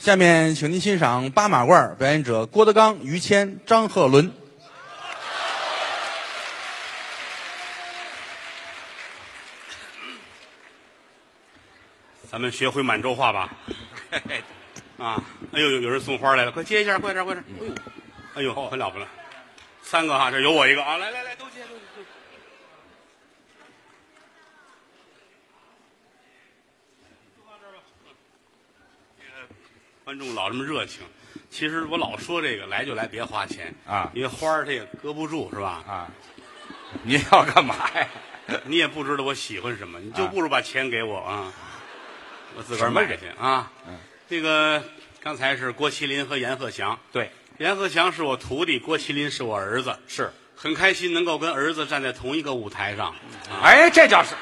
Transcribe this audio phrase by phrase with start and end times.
[0.00, 4.32] 下面，请您欣赏八马褂表演者郭德纲、于谦、张鹤伦。
[12.30, 13.54] 咱们学会满洲话吧。
[14.96, 17.44] 啊，哎呦，有人送花来了，快接一下，快点，快点。
[18.32, 19.06] 哎呦，哎呦，很了不了，
[19.82, 21.80] 三个哈，这有我一个啊，来来来，都接，都接。
[30.10, 31.02] 观众老这么热情，
[31.50, 35.84] 其实我老说这个来就来，别花钱啊因为花儿它也搁不住，是吧？
[35.86, 36.10] 啊，
[37.04, 38.08] 你要干嘛呀？
[38.66, 41.52] 你也不知道我喜欢什么，你就不如把钱给我啊，
[42.58, 43.70] 我自个儿买去啊。
[43.86, 43.96] 嗯，
[44.28, 44.82] 这个
[45.22, 50.28] 刚才是郭麒麟和阎鹤祥，对，阎鹤祥是我徒弟，郭麒麟是我儿子，是。
[50.56, 53.14] 很开心能够跟儿子站在同一个舞台上。
[53.48, 54.34] 啊，哎，这叫是，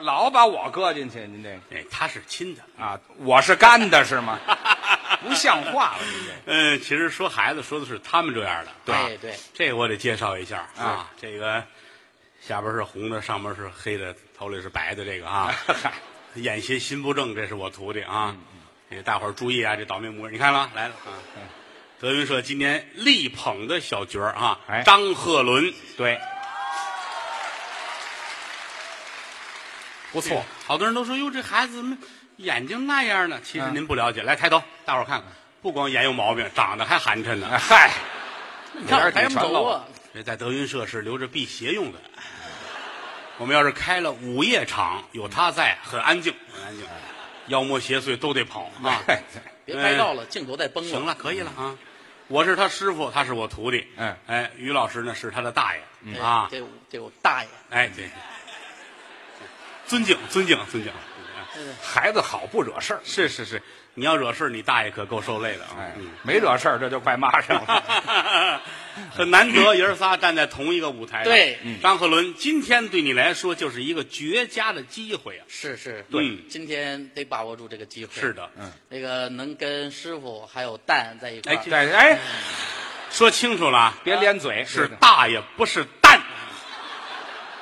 [0.00, 2.62] 老把我搁进去，您这哎，他是亲的。
[2.78, 4.38] 啊，我是干的是吗？
[5.26, 8.70] 不像话了，您这嗯，其实说孩子说的是他们这样的。
[8.84, 11.10] 对啊对这个我得介绍一下啊啊。
[11.20, 11.62] 这个
[12.40, 15.52] 下边是红的，上面是黑的，头里是白的，这个啊，
[16.34, 18.36] 眼斜心不正，这是我徒弟啊。
[18.90, 21.12] 这个大伙儿注意啊，这倒霉模样，你看了来了啊。
[22.00, 26.18] 德云社今年力捧的小角儿啊，哎张鹤伦对，
[30.12, 31.96] 不不错，好多人都说哟，这孩子怎么
[32.36, 33.40] 眼睛那样呢？
[33.42, 35.30] 其实嗯您不了解，来抬头，大伙儿看看，
[35.62, 37.48] 不光眼有毛病，长得还寒碜呢。
[37.50, 37.90] 哎 嗨，
[38.72, 39.84] 你看哪儿抬什么全漏头啊？
[40.14, 41.98] 这在德云社是留着辟邪用的。
[43.36, 46.84] 我们要是开了午夜场，有他在，很安静，很安静，
[47.46, 49.02] 妖魔邪祟都得跑啊。
[49.06, 49.22] 哎
[49.64, 50.90] 别拍照了，镜头在崩了。
[50.90, 51.76] 行了，可以了啊。
[52.26, 53.86] 我是他师傅，他是我徒弟。
[53.96, 55.82] 哎哎，于老师呢是他的大爷。
[56.14, 58.08] 哎啊，这这我大爷，哎，对，
[59.88, 60.92] 尊敬，尊敬，尊敬。
[61.82, 63.60] 孩子好不惹事儿，是是是，
[63.94, 65.74] 你要惹事儿，你大爷可够受累的啊。
[66.22, 68.62] 没惹事儿这就快骂上了。
[69.14, 71.32] 很难得，爷儿仨站在同一个舞台上。
[71.32, 75.42] 对嗯张鹤伦，今天对你来说就是一个绝佳的机会啊！
[75.48, 78.12] 是是，对今天得把握住这个机会。
[78.12, 81.92] 是，的，嗯那个能跟师傅还有蛋在一块儿。
[81.92, 82.18] 哎
[83.10, 85.97] 说清楚了啊，别连嘴，是大爷，不是蛋。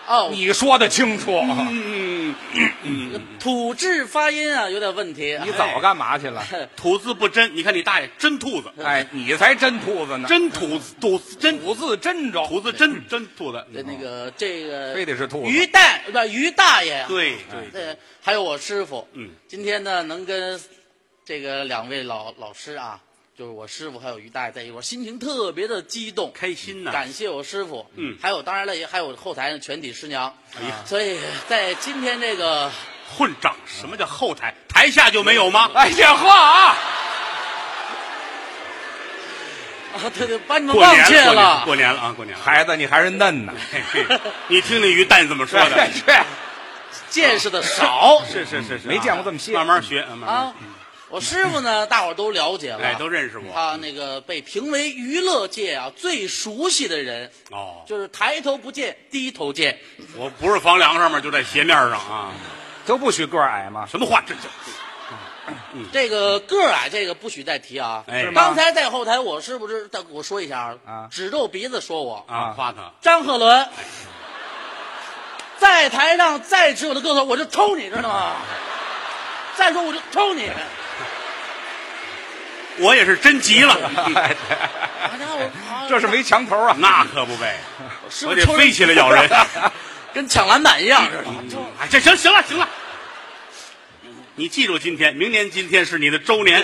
[0.06, 1.39] 哦，你说的清楚，
[2.83, 5.39] 嗯，吐字发音啊有点问题。
[5.44, 6.44] 你早干嘛去了？
[6.77, 7.55] 吐字不真。
[7.56, 11.56] 你看你大爷真兔子，哎，你才真兔子呢，真兔子，兔子真。
[11.59, 13.66] 吐字真着，吐字真真兔子。
[13.75, 15.50] 这那个这个非得是兔子。
[15.50, 17.09] 于蛋不是于大爷啊？
[17.09, 17.37] 对
[17.72, 20.61] 对，呃，还有我师傅，嗯，今天呢能跟
[21.25, 23.00] 这个两位老老师啊，
[23.38, 26.91] 就是我师傅还有于大爷在一块儿，心情特别的激动，开心呐。
[26.91, 32.70] 感谢我师傅，嗯还有当然了也还有后台的全体师娘，哎呀，所以在今天这个
[33.14, 33.54] 混账！
[33.66, 34.54] 什么叫后台？
[34.70, 35.70] 台下就没有吗？
[35.74, 36.76] 哎呀呵啊，
[39.97, 42.42] 啊，对对，把你们过忘却年了，过年了，过年了啊，过年了。
[42.42, 44.18] 孩子你还是嫩呢，嘿嘿
[44.48, 45.91] 你听听于蛋怎么说的？
[45.92, 46.03] 去，
[47.10, 50.54] 见识的少是是是是，没见过这么些慢慢学慢慢啊。
[51.16, 53.50] 我师傅呢，大伙儿都了解了，哎，都认识我。
[53.54, 59.78] 他那个被评为娱乐界啊最熟悉的人，哦，就是抬头不见低头见。
[60.15, 62.32] 我不是房梁上面，就在斜面上啊。
[62.84, 63.87] 都不许个儿矮吗？
[63.91, 64.22] 什么话？
[64.27, 64.41] 这这
[65.91, 68.04] 这个个儿矮，这个不许再提啊。
[68.09, 69.88] 哎是吗刚才在后台，我是不是？
[70.10, 72.93] 我说一下啊指着我鼻子说我啊，夸他。
[73.00, 73.66] 张鹤伦，
[75.56, 78.33] 在台上再指我的个头，我就抽你，知道吗？
[79.56, 80.50] 再说我就抽你。
[82.78, 83.75] 我也是真急了，
[84.15, 84.37] 哎
[85.09, 85.50] 好家伙，
[85.89, 86.77] 这是没墙头啊！
[86.78, 87.59] 那可不呗，
[88.27, 89.27] 我得抽人飞起来咬人。
[90.12, 91.09] 跟抢篮板一样，
[91.89, 92.69] 这行行了行了，
[94.34, 96.62] 你记住今天，明年今天是你的周年，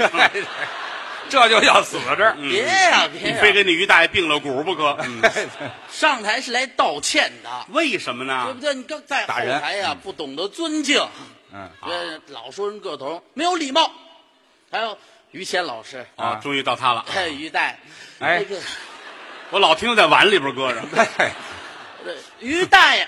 [1.31, 2.35] 这就要死这儿。
[2.35, 3.33] 别呀别！
[3.33, 4.95] 你非跟你于大爷并了股不可。
[5.03, 5.23] 嗯
[5.91, 8.61] 上台是来道歉的，为什么对呢不？
[8.61, 8.75] 对？
[8.75, 11.03] 你刚在后打人台呀，不懂得尊敬，
[11.53, 13.91] 嗯，呃，老说人个头没有礼貌。
[14.71, 14.97] 还有
[15.33, 17.05] 于谦老师，啊，终于到他了。
[17.07, 17.79] 还有于代，
[18.21, 18.61] 哎那个
[19.51, 20.83] 我老听在碗里边搁着。
[22.41, 23.07] 于大爷，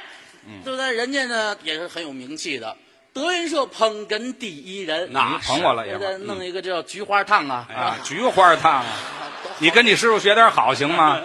[0.62, 0.92] 对不对？
[0.92, 2.76] 人家呢也是很有名气的，
[3.14, 5.08] 德云社捧哏第一人。
[5.10, 8.86] 那捧我了我也不再弄一个叫菊花烫啊，啊，菊花烫啊！
[9.58, 11.20] 你跟你师傅学点好行吗？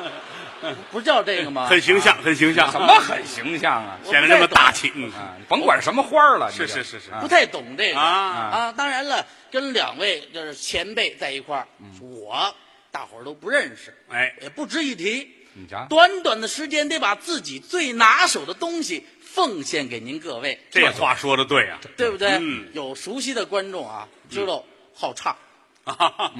[0.91, 1.67] 不叫这个吗？
[1.67, 2.71] 很形象，很形象。
[2.71, 3.97] 什么很形象啊？
[4.05, 4.91] 显得那么大气？
[4.95, 8.71] 嗯，啊，甭管什么花了，是是是是啊不太懂这个啊啊。
[8.71, 11.67] 当然了，跟两位就是前辈在一块儿，
[12.01, 12.55] 我
[12.91, 15.35] 大伙儿都不认识，哎，也不值一提。
[15.53, 22.37] 你瞧，短短的时间得把自己最拿手的东西奉献给您各位，这话说的对啊，对不对？
[22.39, 24.63] 嗯有熟悉的观众啊，知道
[24.93, 25.35] 好唱，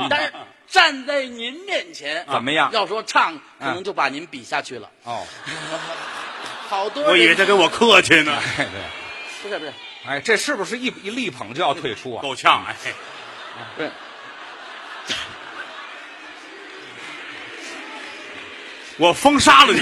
[0.10, 0.31] 但是
[0.69, 4.89] 站在您面前怎么样要说唱，可能就把您比下去了。
[5.04, 5.25] 哦，
[6.69, 8.81] 好多我以为人他跟我客气呢， 哎对，
[9.42, 9.74] 不是不是，
[10.07, 12.21] 哎，这是不是一一力捧就要退出啊？
[12.21, 12.75] 够呛哎。
[13.75, 13.89] 对，
[18.98, 19.81] 我封杀了你！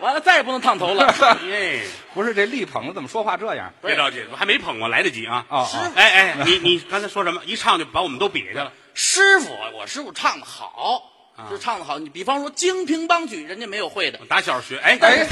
[0.00, 1.06] 完了再也不能烫头了。
[1.50, 1.80] 哎，
[2.14, 3.72] 不是这力捧怎么说话这样？
[3.82, 5.44] 别着急，我还没捧过，来得及啊。
[5.48, 7.40] 哦哦，哎哎，你你刚才说什么？
[7.44, 8.72] 一唱就把我们都比下去了。
[8.94, 11.02] 师傅，我师傅唱的好，
[11.50, 11.98] 就唱的好。
[11.98, 14.18] 你比方说《京评梆曲》，人家没有会的。
[14.28, 15.26] 打小学，哎哎，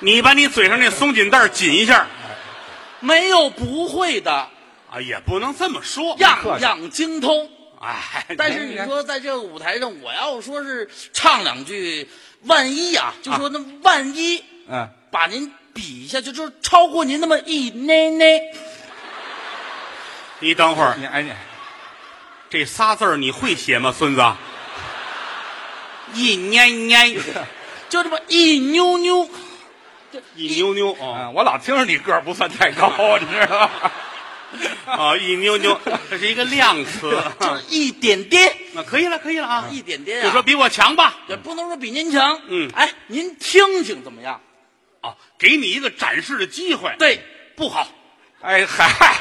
[0.00, 2.06] 你把你嘴上那松紧带紧一下
[3.00, 4.32] 没有不会的，
[4.90, 6.16] 啊，也不能这么说。
[6.18, 7.50] 样样精通。
[7.80, 12.08] 哎， 但是你说在这个舞台上，我要说是唱两句，
[12.44, 18.40] 万一啊，就说那万一嗯，把您比一下，就就是超过您那么一奶奶。
[20.38, 21.32] 你等会儿，你哎你，
[22.48, 24.22] 这仨字儿你会写吗，孙子？
[26.14, 27.14] 一年年，
[27.88, 29.28] 就这么一妞妞，
[30.36, 33.70] 一妞妞哦嗯，我老听着你个儿不算太高，你知道吗？
[34.86, 35.78] 啊，一妞妞，
[36.08, 37.20] 这是一个量词。
[37.40, 40.24] 就一点点， 那可以了，可以了啊，一点点啊。
[40.24, 41.16] 就说比我强吧。
[41.28, 42.40] 也不能说比您强。
[42.46, 44.40] 嗯哎，您听听怎么样？
[45.00, 46.94] 啊，给你一个展示的机会。
[46.98, 47.20] 对，
[47.56, 47.88] 不好，
[48.40, 49.16] 哎嗨，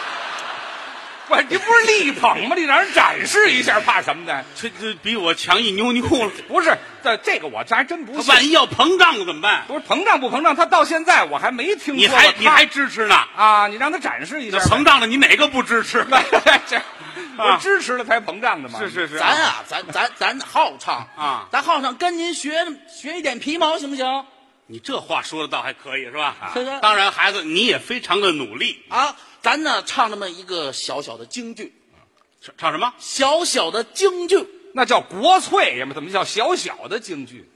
[1.27, 2.55] 不，你不是力捧吗？
[2.55, 4.45] 你让人展示一下，怕什么的？
[4.55, 6.31] 这这比我强一妞妞了。
[6.47, 8.23] 不是，这这个我这还真不信。
[8.23, 9.63] 他万一要膨胀了怎么办？
[9.67, 10.55] 不是膨胀不膨胀？
[10.55, 13.15] 他到现在我还没听你说过他还你还支持呢？
[13.35, 13.67] 啊？
[13.67, 16.05] 你让他展示一下这膨胀了，你哪个不支持？
[16.67, 16.81] 这
[17.37, 18.79] 我支持了才膨胀的嘛。
[18.79, 24.25] 是是是，咱啊，咱咱咱好唱啊咱好唱，跟您学学一点皮毛行不行？
[24.67, 26.35] 你这话说的倒还可以是吧？
[26.81, 28.83] 当然，孩子你也非常的努力。
[28.89, 31.71] 啊，咱呢唱那么一个小小的京剧，
[32.41, 32.91] 唱唱什么？
[32.97, 34.43] 小小的京剧，
[34.73, 35.93] 那叫国粹呀嘛？
[35.93, 37.47] 怎么叫小小的京剧？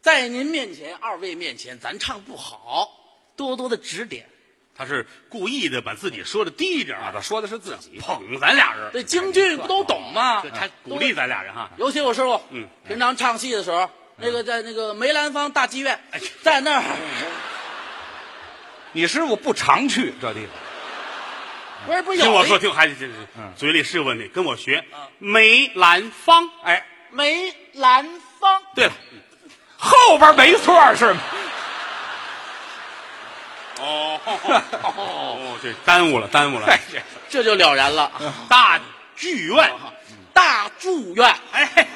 [0.00, 2.88] 在您面前，二位面前，咱唱不好，
[3.36, 4.26] 多多的指点。
[4.74, 7.98] 他是故意的把自己说的低一点啊，啊，他说的是自己。
[7.98, 10.48] 捧咱俩人，这京剧不都懂吗这？
[10.48, 11.70] 他鼓励咱俩人哈。
[11.76, 16.96] 尤其我师傅，嗯平常唱戏的时候，那个在那个梅兰芳大剧院哎，在那儿，
[18.92, 20.50] 你师傅不常去这地方，
[21.86, 23.10] 不是不是有一听我说，听我孩子，
[23.56, 24.82] 嘴里是有问题，跟我学。
[25.18, 28.06] 梅兰芳，哎，梅兰
[28.38, 28.92] 芳，对了，
[29.76, 31.20] 后边没错是吗？
[33.80, 34.20] 哦。
[34.96, 36.66] 哦，这耽误了，耽误了。
[36.66, 36.80] 哎，
[37.28, 38.10] 这这就了然了。
[38.48, 38.80] 大
[39.16, 39.72] 剧院，
[40.32, 41.88] 大住院，哎，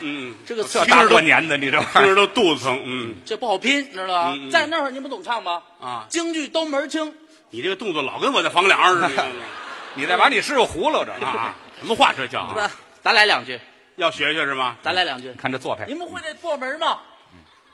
[0.00, 2.80] 嗯，这个这大听着都过年的，你这玩意听着儿都肚子疼。
[2.84, 3.14] 嗯。
[3.24, 4.34] 这不好拼，知道吧？
[4.52, 5.62] 在那儿你们懂唱吗？
[5.80, 7.12] 啊，京剧都门儿清，
[7.50, 9.26] 你这个动作老跟我在房梁上似的。
[9.94, 12.50] 你再把你师傅糊弄着啊， 什么话这叫啊？
[12.54, 12.70] 是吧？
[13.02, 13.58] 咱来两句，
[13.96, 14.76] 要学学是吗？
[14.82, 15.32] 咱来两句。
[15.34, 16.98] 看这做派你，们会那破门吗？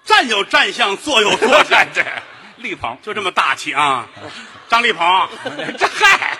[0.04, 2.02] 站有站相，坐有坐相，这
[2.56, 4.08] 力鹏，就这么大气啊！
[4.68, 5.28] 张立鹏，
[5.76, 6.38] 这嗨，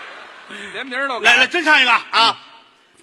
[0.72, 2.02] 连名儿都改来来，真唱一个啊！
[2.12, 2.38] 啊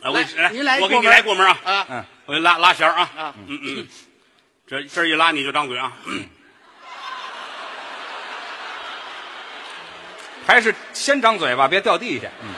[0.05, 1.57] 我给你来您来我给你过门来过门啊！
[1.63, 3.09] 啊嗯，我给你拉拉弦儿啊！
[3.15, 3.33] 啊！
[3.47, 3.87] 嗯嗯，
[4.65, 5.93] 这这一拉你就张嘴啊！
[10.45, 12.27] 还是先张嘴巴，别掉地下。
[12.41, 12.49] 嗯，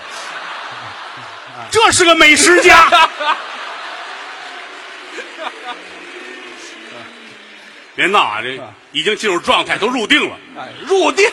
[1.71, 2.89] 这是个美食家。
[7.95, 8.41] 别闹啊！
[8.41, 8.59] 这
[8.91, 11.29] 已经进入状态，都入定了哎，入定，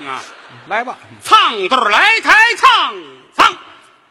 [0.00, 0.22] 啊！
[0.66, 0.96] 来吧。
[1.22, 2.94] 唱对儿来台唱
[3.36, 3.54] 唱，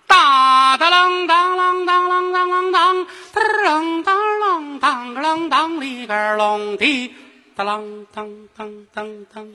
[0.06, 3.08] 哒哒啷当啷当啷当啷当，嘚
[3.40, 7.16] 儿啷当啷当个啷当里个儿啷滴，
[7.56, 9.52] 哒啷当当当当。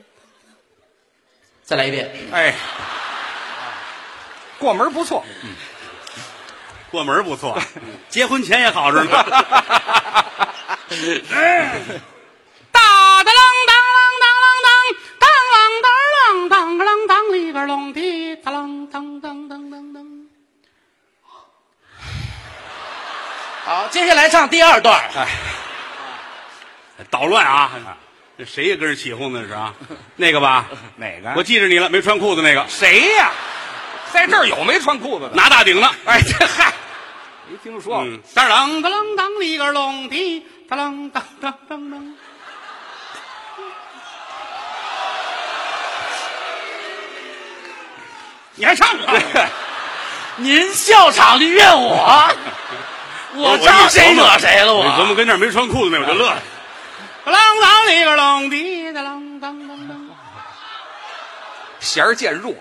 [1.71, 2.11] 再来一遍。
[2.33, 2.53] 哎，
[4.59, 5.25] 过门不错。
[6.91, 7.57] 过门不错，
[8.11, 9.11] 结婚前也好着呢。
[9.13, 9.23] 哒
[12.73, 14.75] 哒啷当啷当啷当，
[15.21, 15.55] 当啷
[15.87, 15.87] 当
[16.19, 20.27] 啷当个啷当里个啷滴，哒啷当当当当当。
[23.65, 25.01] 好，接下来唱第二段。
[27.11, 27.71] 捣乱啊！
[28.41, 29.75] 这谁也跟着起哄那是啊？
[30.17, 30.65] 那个吧，
[30.97, 31.31] 哪个？
[31.37, 33.31] 我记着你了，没穿裤子那个，谁呀？
[34.15, 35.35] 在这儿有没穿裤子的？
[35.35, 35.87] 拿大顶的。
[36.07, 36.73] 哎，这嗨，
[37.51, 38.05] 没听说过。
[38.07, 42.15] 嗯，当啷当啷当里个隆滴，当啷当当当当。
[48.55, 49.49] 你还唱啊？
[50.37, 52.35] 您笑场的怨我，
[53.37, 56.43] 我知道谁惹谁了，我你琢磨跟那儿没穿裤子那，我就乐了。
[57.31, 60.09] 啷当里个啷滴的啷当当当。
[61.81, 62.55] 弦儿渐弱。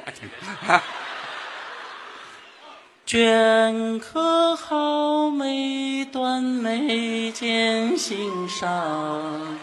[3.06, 9.58] 镌刻好每段眉间心伤，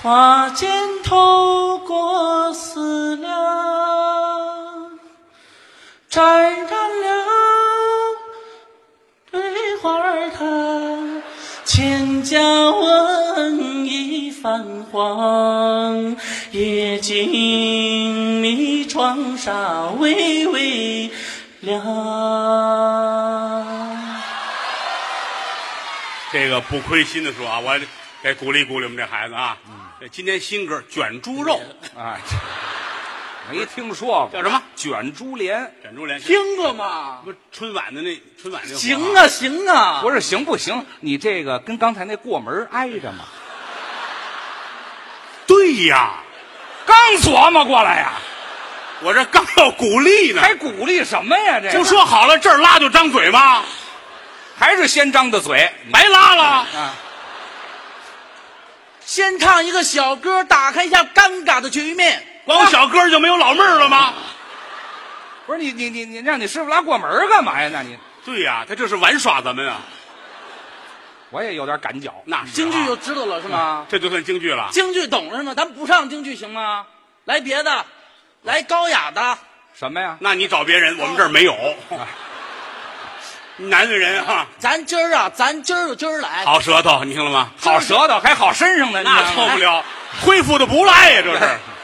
[0.00, 4.98] 花间透过思量，
[6.08, 7.00] 沾染
[12.28, 16.14] 家文已泛黄，
[16.50, 21.10] 夜静谧窗纱微微
[21.60, 21.82] 亮。
[26.30, 27.80] 这个不亏心的说啊，我
[28.22, 29.56] 得鼓励鼓励我们这孩子啊。
[29.98, 31.58] 这今天新歌卷猪肉
[31.96, 32.20] 哎，
[33.50, 34.62] 没听说过叫什么？
[34.76, 35.72] 卷珠帘？
[35.82, 37.20] 卷珠帘，听过吗？
[37.24, 40.84] 不是春晚的那春晚那个行啊，行啊，不是行不行？
[41.00, 43.24] 你这个跟刚才那过门挨着吗？
[45.46, 46.14] 对呀，
[46.84, 48.12] 刚琢磨过来呀，
[49.02, 51.60] 我这刚要鼓励呢，还鼓励什么呀？
[51.60, 53.62] 这不说好了这儿拉就张嘴吗？
[54.58, 56.42] 还是先张的嘴白拉了。
[56.44, 56.94] 啊？
[59.06, 62.22] 先唱一个小歌，打开一下尴尬的局面。
[62.54, 64.14] 光小哥就没有老妹儿了吗？
[65.46, 67.70] 不是你你你你让你师傅拉过门干嘛呀？
[67.72, 69.76] 那你对呀，他这是玩耍咱们啊。
[71.30, 72.14] 我也有点赶脚。
[72.24, 73.86] 那是啊京剧就知道了是吗？
[73.88, 74.68] 这就算京剧了。
[74.72, 75.54] 京剧懂了是吗？
[75.54, 76.86] 咱不上京剧行吗？
[77.26, 77.84] 来别的，
[78.42, 79.38] 来高雅的。
[79.78, 80.16] 什么呀？
[80.20, 81.54] 那你找别人，我们这儿没有。
[83.56, 86.44] 男的人哈，咱今儿啊，咱今儿就今儿来。
[86.44, 87.50] 好舌头，你听了吗？
[87.60, 89.84] 好舌头还好身上呢，那你知道吗受不了，
[90.24, 91.58] 恢复的不赖呀，这是。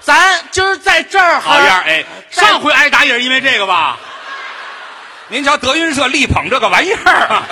[0.00, 3.96] 咱今儿在这儿好样，哎，上回挨打也是因为这个吧？
[5.28, 7.42] 您瞧德云社力捧这个玩意儿啊，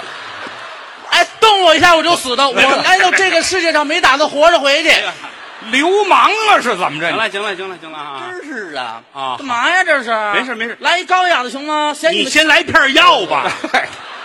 [1.10, 2.48] 哎，动我一下我就死的。
[2.48, 4.92] 我来到这个世界上没打算活着回去。
[5.70, 7.08] 流氓啊是怎么着？
[7.08, 8.22] 行了，行了，行了，行了啊！
[8.30, 9.02] 真是啊！
[9.12, 9.82] 啊干嘛呀？
[9.82, 10.10] 这是？
[10.32, 11.92] 没事没事来一高雅的行吗？
[11.92, 13.50] 嫌你你们先来片药吧，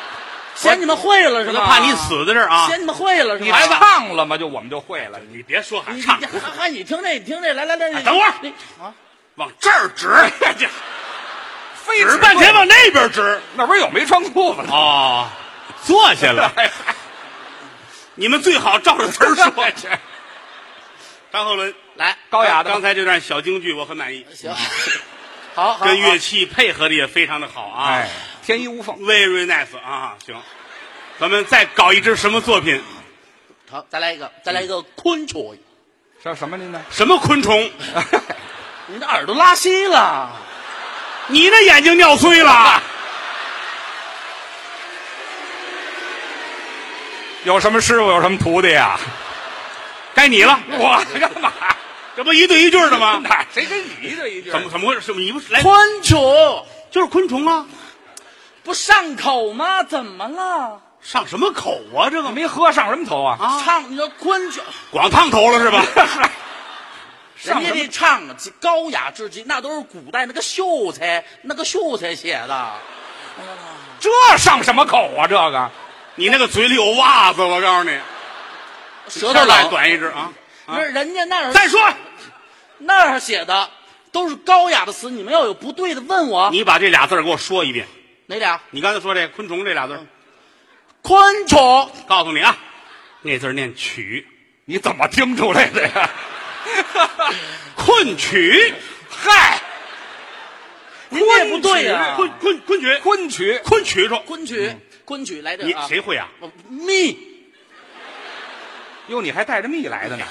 [0.62, 1.66] 嫌你们会了是吧？
[1.66, 2.68] 怕你死在这儿啊！
[2.68, 3.60] 嫌你们会了是吧？
[3.60, 4.38] 你唱了吗？
[4.38, 5.20] 就我们就会了。
[5.32, 8.50] 你别说还你唱你，还还你听这，你听这，来来来，等会儿你
[8.82, 8.94] 啊，
[9.36, 10.08] 往这儿指，
[10.60, 10.68] 这
[11.84, 13.42] 非指半天往那边指。
[13.56, 14.72] 那不是有没穿裤子的？
[14.72, 15.28] 哦，
[15.84, 16.52] 坐下了。
[18.16, 19.88] 你们最好照着词儿说 去。
[21.32, 24.54] 张鹤伦，来高雅的刚才这段小京剧我很满意，行，
[25.56, 27.94] 好好跟乐器配合的也非常的好啊。
[27.94, 28.10] 哎，
[28.44, 28.96] 天衣无缝。
[29.00, 30.36] Very nice 啊，行，
[31.20, 32.82] 咱们再搞一支什么作品？
[33.70, 35.58] 好，再来一个，再来一个昆虫。
[36.22, 36.82] 说什么您呢？
[36.92, 37.70] 什么昆虫？
[38.88, 40.30] 你的耳朵拉稀了，
[41.28, 42.82] 你的眼睛尿碎了？
[47.46, 49.00] 有什么师傅有什么徒弟呀？
[50.14, 51.54] 该你了，我干嘛？
[52.16, 53.22] 这不一对一句的吗？
[53.24, 54.52] 哪谁跟你一对一句？
[54.52, 55.02] 怎么怎么回事？
[55.02, 57.66] 是你不是来昆虫就是昆虫啊？
[58.64, 59.84] 不上口吗？
[59.84, 60.82] 怎么了？
[61.02, 62.10] 上什么口啊？
[62.10, 63.38] 这个没喝上什么头啊？
[63.42, 65.84] 啊，唱你说昆虫，光烫头了是吧？
[67.42, 72.72] 人家这唱啊，高雅至极，那都是古代那个秀才，那个秀才写的。
[74.00, 75.26] 这上什么口啊？
[75.26, 75.72] 这个
[76.16, 77.98] 你那个嘴里有袜子，我告诉你，
[79.08, 80.32] 舌头再来冷，短一只啊！
[80.68, 81.82] 啊那人家那儿再说，
[82.78, 83.68] 那儿写的
[84.12, 87.88] 都是高雅的词，你们要有不对的问我你把这俩字儿给我说一遍。
[88.32, 88.62] 哪俩？
[88.70, 90.00] 你刚才说这昆虫这俩字儿，
[91.02, 92.58] 昆虫，告诉你啊，
[93.24, 94.26] 那字儿念曲，
[94.64, 96.10] 你怎么听出来的呀？
[97.76, 98.74] 昆曲，
[99.10, 99.60] 嗨，
[101.10, 104.74] 您这不对呀、昆昆昆曲，昆曲昆曲说，昆曲，
[105.04, 105.66] 昆曲来的！
[105.90, 106.30] 谁会啊？
[106.70, 107.18] 蜜
[109.08, 110.26] 哟，你还带着蜜来的呢？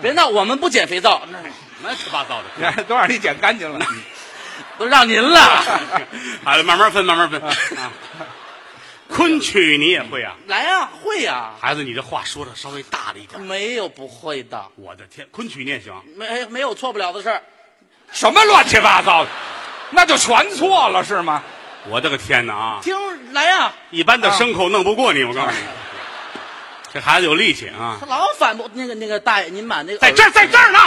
[0.00, 1.38] 别闹，我们不捡肥皂，那
[1.82, 2.84] 乱七八糟的。
[2.86, 3.84] 都让你捡干净了。
[4.78, 5.40] 都让您了。
[6.44, 7.52] 好了，慢慢分，慢慢分啊。
[9.10, 10.36] 昆曲你也会啊？
[10.46, 13.40] 来呀、会呀、孩子，你这话说的稍微大了一点。
[13.40, 15.92] 没有不会的，我的天，昆曲你也行？
[16.14, 17.42] 没没有错不了的事儿。
[18.12, 19.30] 什么乱七八糟的？
[19.90, 21.42] 那就全错了是吗？
[21.88, 22.80] 我的个天哪啊！
[22.82, 22.94] 听
[23.32, 25.56] 来呀、一般的牲口弄不过你，我告诉你，
[26.92, 28.06] 这孩子有力气啊他！
[28.06, 30.78] 老反驳那个那个大爷，您把那个在这儿，在这儿呢，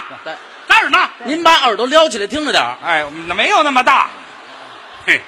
[0.82, 1.10] 儿呢。
[1.26, 4.10] 您把耳朵撩起来听着点儿哎，没有那么大。
[5.06, 5.22] 嘿，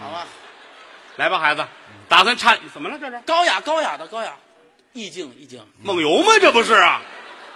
[0.00, 0.26] 好吧？
[1.16, 1.66] 来吧，孩子，
[2.08, 2.98] 打算唱怎么了？
[2.98, 4.32] 这是高雅高雅的高雅，
[4.92, 5.66] 意境意境。
[5.82, 6.32] 梦游吗？
[6.40, 7.00] 这不是啊？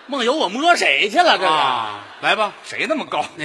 [0.06, 1.38] 梦游我摸谁去了？
[1.38, 3.24] 这个、啊，来吧，谁那么高？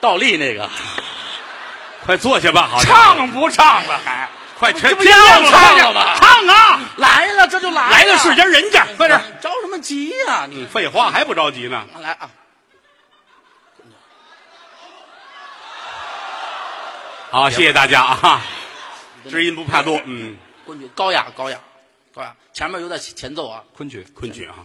[0.00, 0.68] 倒立那个，
[2.04, 4.28] 快坐下吧，好唱不唱了还？
[4.60, 6.80] 快全这不要了唱了吗唱啊！
[6.98, 9.18] 来了，这就来了，来了是家人家，快点。
[9.40, 11.86] 着什么急呀、你废话还不着急呢。
[11.98, 12.30] 来啊！
[17.30, 18.42] 好，谢谢大家啊！
[19.30, 20.36] 知音不怕多，嗯，
[20.66, 21.58] 昆曲高雅高雅
[22.14, 24.56] 高雅，前面有点前奏啊，昆曲，昆曲啊，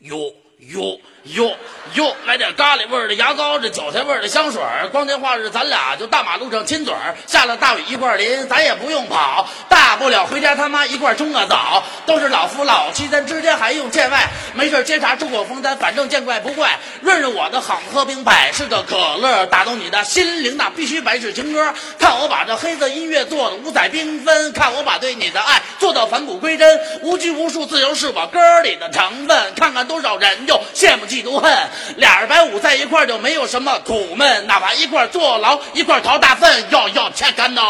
[0.00, 0.18] 哟
[0.58, 1.00] 哟
[1.34, 1.56] 哟
[1.94, 4.88] 哟，来点咖喱味儿的牙膏，这韭菜味儿的香水儿。
[4.88, 7.16] 光天化日，咱俩就大马路上亲嘴儿。
[7.26, 11.82] 下了大雨一块淋，咱也不用跑，大不了回家他妈一块冲个澡。
[12.06, 14.28] 都是老夫老妻，咱之间还用见外？
[14.54, 16.78] 没事儿接茬出口风，咱反正见怪不怪。
[17.00, 21.72] 润润我的好喝冰百事的可乐，打动你的心灵，那必须百事情歌。
[21.98, 29.54] 看我把这黑色音乐做的五彩缤纷，看我把对你的爱做到返璞归真，无拘无束，自由是我歌里的成分。
[29.54, 37.62] 看看多少人就羡慕嫉妒恨，俩人百五在一块儿就没有什么苦闷，哪怕一块儿坐牢，一块儿掏大粪，要要切干呐！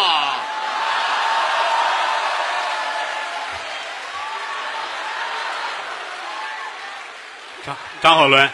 [7.67, 8.51] 张张鹤伦，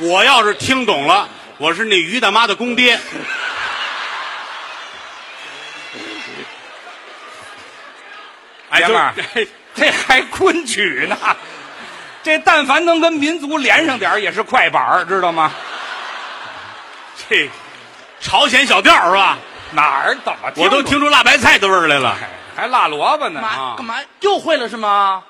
[0.00, 2.98] 我要是听懂了，我是那于大妈的公爹。
[8.70, 9.12] 哎，哥们儿
[9.74, 11.16] 这还昆曲呢？
[12.22, 15.52] 这但凡能跟民族连上点儿也是快板儿知道吗？
[17.28, 17.48] 这
[18.20, 19.38] 朝鲜小调是吧？
[19.72, 22.16] 哪儿怎么我都听出辣白菜的味儿来了。
[22.56, 25.22] 还辣萝卜呢干嘛啊干嘛又会了是吗？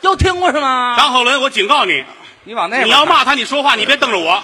[0.00, 0.94] 又听过是吗？
[0.96, 2.04] 张鹤伦，我警告你，
[2.44, 4.42] 你往那边你要骂他，你说话你别瞪着我。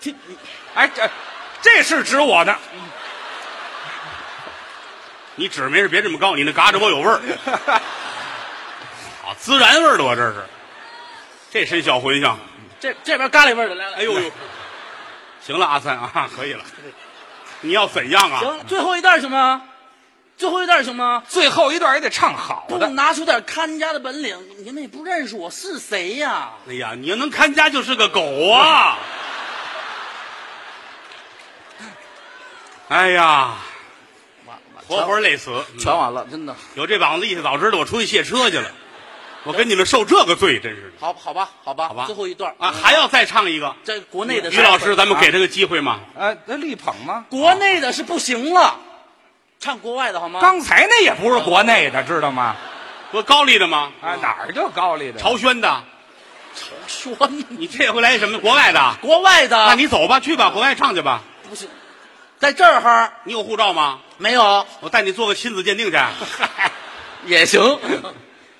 [0.00, 0.16] 听
[0.74, 1.10] 哎，这
[1.60, 2.56] 这是指我呢。
[5.36, 7.20] 你指没事别这么高，你那嘎吱窝有味儿。
[9.28, 10.42] 好，孜然味儿的我这是，
[11.50, 12.38] 这身小茴香。
[12.80, 13.96] 这这边咖喱味儿的来了。
[13.98, 14.30] 哎呦呦，
[15.42, 16.64] 行了，阿三啊，可以了。
[17.60, 18.40] 你要怎样啊？
[18.40, 19.62] 行，最后一段行吗？
[20.38, 21.22] 最后一段行吗？
[21.28, 22.88] 最后一段也得唱好不的。
[22.88, 26.48] 拿出点看家的本领，你们也不认识我是谁呀？
[26.66, 28.96] 哎呀，你要能看家就是个狗啊！
[32.88, 33.56] 哎呀，
[34.46, 35.50] 完完活活累死。
[35.74, 36.56] 嗯全完了，真的。
[36.76, 38.72] 有这膀子力气，早知道我出去卸车去了。
[39.44, 42.72] 我跟你们受这个罪，真是的好，好吧，好吧，好吧最后一段啊！
[42.72, 43.74] 还要再唱一个。
[43.84, 46.00] 在国内的于老师，咱们给他个机会嘛。
[46.16, 47.24] 呃，那力捧吗？
[47.30, 48.76] 国内的是不行了，
[49.60, 50.40] 唱国外的好吗？
[50.40, 52.56] 刚才那也不是国内的，知道吗？
[53.10, 53.90] 不高丽的吗？
[54.02, 55.18] 啊，哪儿就高丽的？
[55.18, 55.82] 朝鲜的。
[56.86, 58.38] 朝鲜你这回来什么？
[58.40, 58.96] 国外的？
[59.00, 61.22] 国外的，那你走吧，去吧，国外唱去吧。
[61.48, 61.68] 不行，
[62.38, 64.00] 在这儿哈你有护照吗？
[64.18, 65.98] 没有我带你做个亲子鉴定去。
[67.24, 67.62] 也行。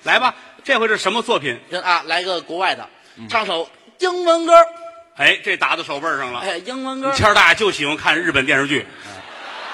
[0.03, 1.59] 来吧，这回是什么作品？
[1.69, 2.87] 行啊，来个国外的，
[3.29, 3.69] 唱首
[3.99, 4.53] 英文歌。
[5.15, 6.39] 哎，这打到手背上了。
[6.39, 7.11] 哎，英文歌。
[7.13, 8.85] 谦儿大爷就喜欢看日本电视剧，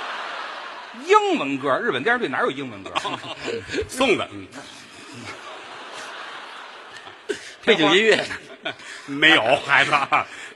[1.05, 2.91] 英文歌，日本电视剧哪有英文歌？
[3.87, 4.27] 送的。
[4.31, 4.47] 嗯，
[7.63, 8.23] 背景音乐。
[9.05, 9.91] 没有，孩子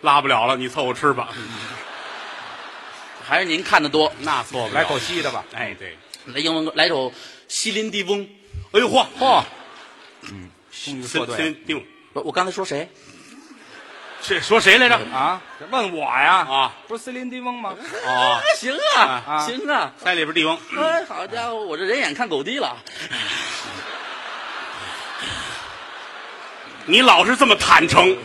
[0.02, 1.30] 拉不了了，你凑合吃吧。
[3.24, 4.12] 还是您看的多。
[4.22, 4.82] 那错不了。
[4.82, 5.46] 来口西的吧。
[5.54, 5.96] 哎，对。
[6.26, 7.14] 来英文歌，来首
[7.48, 8.28] 西林地翁。
[8.72, 9.44] 哎呦嚯，嚯，
[10.32, 10.50] 嗯，
[10.86, 12.90] 终于说对了先定，我我刚才说谁？
[14.22, 14.98] 这说谁来着？
[15.14, 15.42] 啊！
[15.72, 16.46] 问我呀？
[16.50, 17.74] 啊，不是森林地翁吗？
[18.06, 19.94] 啊， 行啊，啊行啊。
[19.98, 20.60] 在里边地翁。
[20.78, 22.76] 哎，好家伙，我这人眼看狗低了。
[26.86, 28.18] 你老是这么坦诚，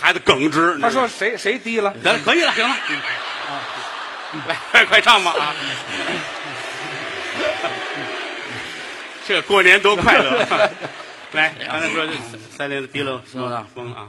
[0.00, 0.78] 孩子耿直。
[0.78, 1.92] 他说谁谁低了？
[2.04, 2.76] 得了，可以了，行了。
[4.46, 5.54] 来， 快快唱吧啊！
[9.28, 10.46] 这过年多快乐！
[11.32, 12.12] 来，刚才说这
[12.56, 14.08] 三连低了，行了疯了啊！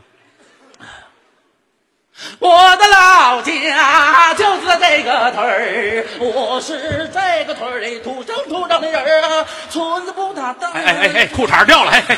[2.39, 10.71] 我的老家就在这个屯儿，我是这个屯儿里土生土长的人儿，村子不大大。
[10.71, 12.17] 哎哎哎哎，裤衩掉了，哎哎，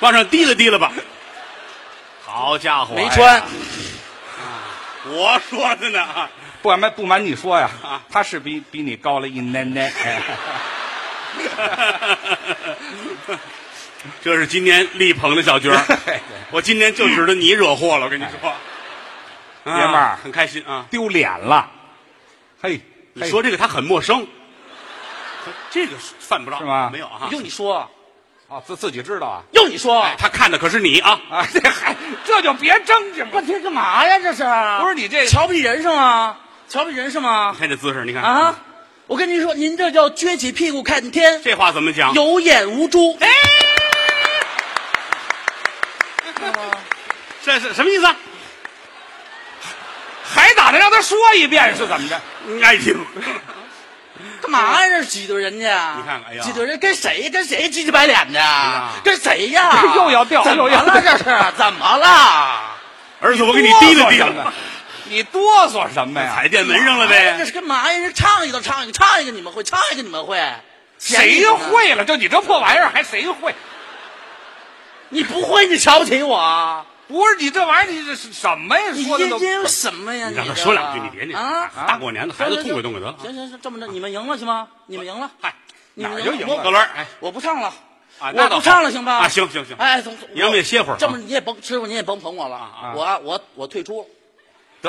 [0.00, 0.90] 往上提了提了吧。
[2.24, 3.42] 好家伙，没穿哎
[5.04, 6.30] 我说的呢啊！
[6.62, 9.92] 不瞒不瞒你说呀啊，他是比比你高了一奶奶。
[10.02, 10.22] 哎
[14.22, 15.84] 这是今年力捧的小军儿，
[16.50, 18.52] 我今年就知道你惹祸了，我跟你说，
[19.64, 20.86] 爷们儿啊很开心啊！
[20.90, 21.68] 丢脸了。
[22.62, 22.80] 嘿，
[23.14, 24.24] 你说这个他很陌生，
[25.70, 27.90] 这个犯不着是吗没有啊，用你说，
[28.46, 29.42] 哦，自自己知道啊？
[29.54, 31.18] 用你说，哎，他看的可是你啊！
[31.30, 33.40] 啊，这还这就别争去半嘛。
[33.42, 34.18] 天干嘛呀？
[34.20, 34.44] 这是
[34.80, 36.36] 不是你这瞧不起人是吗？
[36.68, 37.58] 瞧不起人是吗你？
[37.58, 38.54] 看这姿势，你看啊！
[39.06, 42.12] 我跟您说，您这叫撅起屁股看天，这话怎么讲？
[42.14, 43.16] 有眼无珠。
[43.20, 43.28] 哎，
[47.44, 48.06] 这是什么意思？
[50.28, 52.20] 还打算让他说一遍是怎么着？
[52.46, 52.98] 你爱听。
[54.42, 54.88] 干嘛呀？
[54.88, 55.94] 这挤兑人家？
[55.96, 57.30] 你看看哎呀挤兑人跟谁？
[57.30, 58.40] 跟谁唧唧白脸的？
[58.40, 59.84] 呀跟谁呀？
[59.94, 61.00] 又要掉怎么又要了？
[61.00, 61.24] 这是
[61.56, 62.60] 怎么了？
[63.20, 64.52] 儿子，我给你提了提了
[65.08, 66.32] 你哆嗦什么呀？
[66.34, 67.44] 踩电门上了呗这呗。
[67.44, 67.98] 是干嘛呀？
[67.98, 70.38] 人唱一个唱一个，唱一个你们会，唱一个你们会，
[70.98, 72.04] 谁会了？
[72.04, 73.54] 就你这破玩意儿，还谁会？
[75.08, 76.84] 你不会，你瞧不起我？
[77.08, 78.90] 不是你这玩意儿，你这是什么呀？
[78.92, 80.28] 你说的都因因为什么呀？
[80.28, 81.70] 你让他这说两句，你别你啊！
[81.86, 83.14] 大过年的，孩子痛快痛快得了。
[83.22, 84.66] 行行行，这么着，你们赢了行吗？
[84.86, 85.54] 你们赢了，嗨，
[85.94, 87.68] 你们哪儿就赢了我葛伦，哎，我不唱了，
[88.18, 89.18] 啊，那倒我不唱了，行吧？
[89.18, 94.08] 啊，行行行，哎，总你让我也歇会儿啊这么你也甭师傅，你也甭捧我了啊我我我退出了。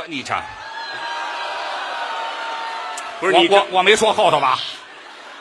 [0.02, 0.42] 得你瞧，
[3.20, 4.60] 不是你我我我没说后头吧？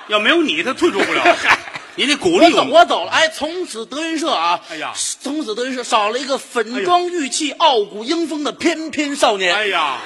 [0.09, 1.37] 要没有你，他退出不了。
[1.99, 2.71] 你得鼓我走，励们。
[2.71, 3.11] 我走了。
[3.11, 9.55] 哎，从此德云社啊，哎呀从此德云社少了一个粉妆玉砌、傲骨英风的翩翩少年。
[9.55, 9.97] 哎呀，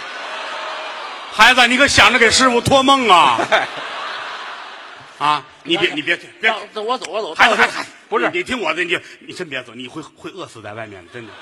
[1.33, 3.39] 孩子，你可想着给师傅托梦啊！
[5.19, 7.35] 啊，你别你别别我走，我走。
[7.35, 11.33] 到时候孩子孩子，不是你你听我的，你你真别走，你会会饿死在外面的，真的。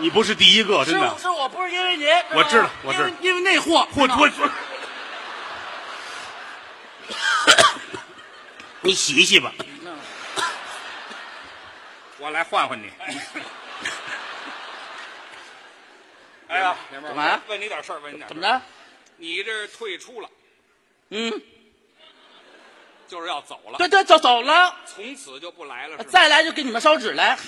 [0.00, 1.18] 你不是第一个，真的是我。
[1.18, 4.50] 是我不是因为你，我知道我知道因为那货，我我我，
[8.82, 9.52] 你洗一洗吧。
[12.18, 12.90] 我来换换你。
[16.48, 18.42] 哎呀，干嘛呀问你点事儿，问你点怎么？
[18.42, 18.60] 着？
[19.16, 20.28] 你这退出了，
[21.10, 21.32] 嗯，
[23.08, 27.38] 就是要走了，对对，走走了，从此就不来了，再来就给你们烧纸来。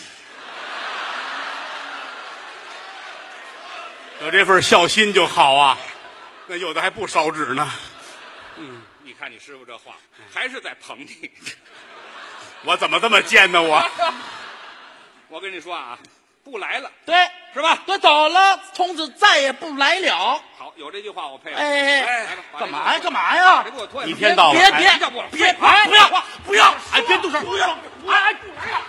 [4.25, 5.77] 有这份孝心就好啊，
[6.47, 7.71] 那有的还不烧纸呢。
[8.57, 9.97] 嗯你看你师傅这话，
[10.33, 11.31] 还是在捧你。
[12.65, 13.61] 我怎么这么贱呢？
[13.61, 13.85] 我
[15.29, 15.99] 我跟你说啊，
[16.43, 17.15] 不来了，对，
[17.53, 17.79] 是吧？
[17.85, 20.41] 对，走了，从此再也不来了。
[20.57, 21.59] 好，有这句话我配合。
[21.59, 22.99] 哎哎哎来吧，干嘛呀？
[23.01, 23.71] 干嘛呀把这？
[23.73, 24.09] 给我脱下。
[24.09, 26.75] 一天到晚别哎别不了别哎不要不要！
[26.93, 27.39] 哎，别动手！
[27.43, 27.73] 不要！
[28.09, 28.81] 哎哎，不来了。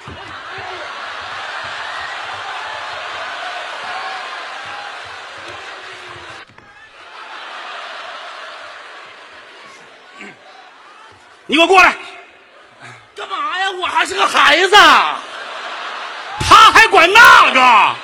[11.48, 11.96] 你给我过来！
[13.16, 13.72] 干嘛呀？
[13.80, 14.76] 我还是个孩子。
[16.48, 17.96] 他还管那个？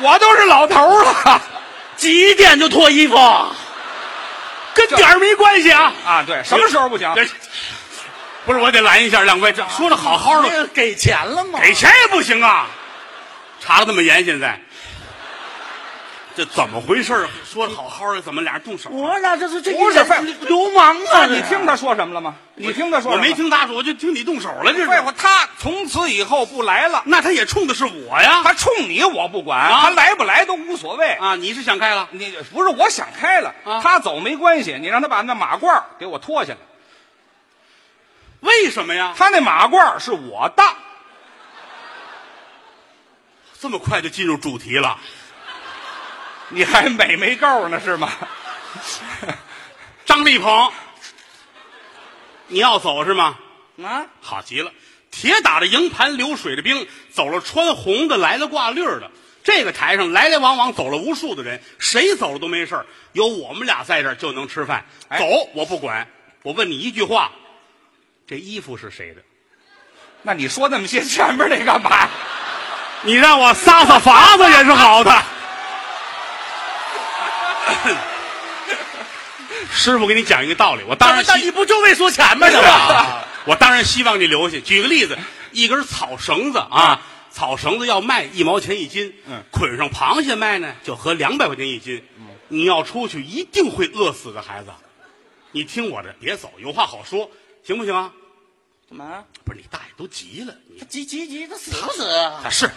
[0.00, 1.42] 我都是老头了
[1.96, 3.16] 几点就脱衣服？
[4.74, 5.92] 跟点儿没关系啊！
[6.06, 6.22] 啊！
[6.24, 7.12] 对，什么时候不行？
[7.16, 7.26] 这
[8.46, 11.58] 不是我得拦一下两位，这说的好好的，给钱了吗？
[11.60, 12.66] 给钱也不行啊！
[13.60, 14.58] 查的那么严，现在
[16.38, 17.28] 这怎么回事啊？
[17.44, 18.88] 说的好好的，怎么俩人动手？
[18.90, 21.26] 我那这是这不是废流氓啊！
[21.26, 22.36] 你听他说什么了吗？
[22.54, 27.02] 你听他说我没听他说，我就听你动手了，这废话，他从此以后不来了。
[27.06, 28.40] 那他也冲的是我呀！
[28.44, 31.10] 他冲你我不管，啊他来不来都无所谓。
[31.14, 32.08] 啊，你是想开了？
[32.12, 36.58] 你不是我想开了，啊他走没关系，你让他把那马褂给我脱下来。
[38.38, 39.12] 为什么呀？
[39.18, 40.62] 他那马褂是我的，
[43.60, 44.96] 这么快就进入主题了？
[46.50, 48.10] 你还美没够呢是吗？
[50.04, 50.72] 张立鹏，
[52.46, 53.36] 你要走是吗？
[53.84, 54.06] 啊！
[54.20, 54.72] 好极了，
[55.10, 59.10] 铁打的营盘流水的兵，走了穿红的，来了挂绿的。
[59.44, 64.84] 这个台上来来往往走了无数的人，谁走了都没事儿有我们俩在这儿就能吃饭。
[65.08, 66.06] 哎走我不管，
[66.42, 67.30] 我问你一句话，
[68.26, 69.22] 这衣服是谁的？
[70.22, 72.08] 那你说那么些前面那干嘛？
[73.02, 75.22] 你让我撒撒法子也是好的。
[79.72, 83.22] 师傅给你讲一个道理，我当然希但你不就为说前面的吗？
[83.46, 84.58] 我当然希望你留下。
[84.60, 85.16] 举个例子，
[85.52, 87.00] 一根草绳子啊，
[87.30, 92.02] 草绳子要卖一毛钱一斤，嗯捆上螃蟹卖呢，就合两百块钱一斤。
[92.48, 94.70] 你要出去，一定会饿死的，孩子。
[95.52, 97.30] 你听我的，别走，有话好说，
[97.64, 98.10] 行不行啊？
[98.88, 99.24] 干嘛？
[99.44, 102.08] 不是你大爷都急了，你他急急急，他死不死？
[102.42, 102.70] 他是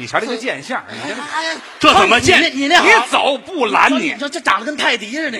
[0.00, 5.38] 你瞧这个贱相，你这哎呀，这怎么你见那你那好你走不拦你，这这长得跟泰迪似的，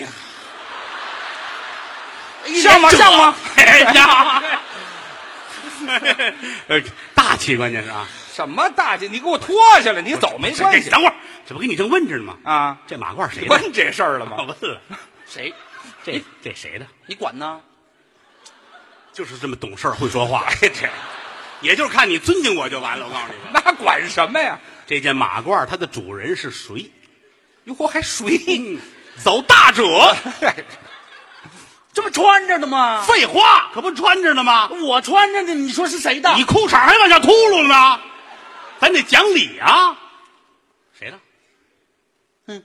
[2.60, 2.90] 像吗？
[2.90, 3.34] 像吗？
[3.56, 4.42] 哎呀，
[6.68, 6.78] 呃，
[7.14, 8.06] 大气关键是啊。
[8.34, 9.08] 什么大气？
[9.08, 11.14] 你给我脱下来，你走没关系这等会儿，
[11.46, 12.36] 这不跟你正问着呢吗？
[12.44, 12.78] 啊。
[12.86, 13.48] 这马褂谁的？
[13.48, 14.54] 问这事儿了吗我吗？
[14.60, 14.80] 问了，
[15.26, 15.54] 谁？
[16.04, 16.86] 这这谁的？
[17.06, 17.60] 你管呢？
[19.12, 20.86] 就是这么懂事儿会说话，哎，这
[21.60, 23.06] 也就是看你尊敬我就完了。
[23.06, 24.58] 我告诉你吧， 那管什么呀？
[24.86, 26.90] 这件马褂它的主人是谁？
[27.64, 28.78] 哟嚯，还谁？
[29.22, 29.84] 走大者，
[31.92, 33.02] 这不穿着的吗？
[33.02, 34.68] 废话，可不穿着呢吗？
[34.68, 36.32] 我穿着的，你说是谁的？
[36.34, 38.00] 你裤衩还往下秃噜了呢，
[38.80, 39.98] 咱得讲理啊！
[40.98, 41.18] 谁的？
[42.46, 42.62] 嗯，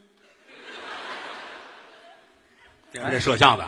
[3.12, 3.68] 这摄像的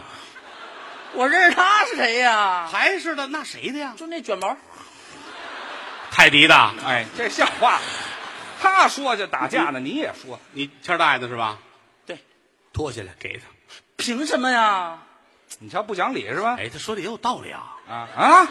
[1.13, 2.67] 我认识他是谁呀？
[2.71, 3.93] 还是的，那谁的呀？
[3.97, 4.55] 就那卷毛，
[6.17, 7.79] 泰迪的，哎，这像话？
[8.59, 11.59] 他说就打架呢，你也说，你谦大爷的是吧？
[12.07, 12.17] 对，
[12.73, 13.43] 脱下来给他。
[13.97, 14.97] 凭什么呀？
[15.59, 16.55] 你瞧不讲理是吧？
[16.57, 17.77] 哎，他说的也有道理啊。
[17.87, 18.47] 啊啊，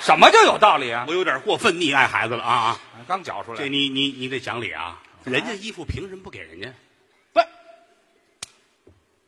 [0.00, 1.04] 什么叫有道理啊？
[1.06, 2.80] 我有点过分溺爱孩子了啊啊！
[3.06, 4.98] 刚搅出来这，你你你得讲理啊！
[5.24, 6.72] 人家衣服凭什么不给人家？
[7.34, 7.40] 不，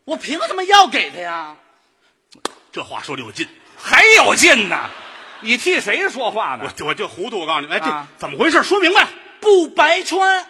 [0.06, 1.54] 我凭什么要给他呀？
[2.72, 4.88] 这话说的有劲，还有劲呢？
[5.40, 6.70] 你替谁说话呢？
[6.80, 7.40] 我我就糊涂。
[7.40, 8.62] 我告诉你，哎，这啊怎么回事？
[8.62, 9.06] 说明白。
[9.40, 10.44] 不白穿，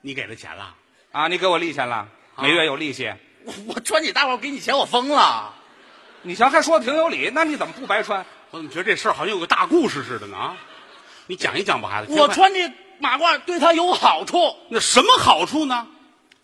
[0.00, 0.74] 你给他钱了？
[1.12, 3.12] 啊，你给我利钱了，每月有利息。
[3.44, 5.52] 我我穿你大褂给你钱，我疯了。
[6.22, 8.24] 你瞧，还说的挺有理，那你怎么不白穿？
[8.50, 10.36] 我怎么觉得这事儿好像有个大故事似的呢？
[10.36, 10.56] 啊，
[11.26, 12.12] 你讲一讲吧，孩子。
[12.18, 14.56] 我穿这马褂对他有好处。
[14.70, 15.86] 那什么好处呢？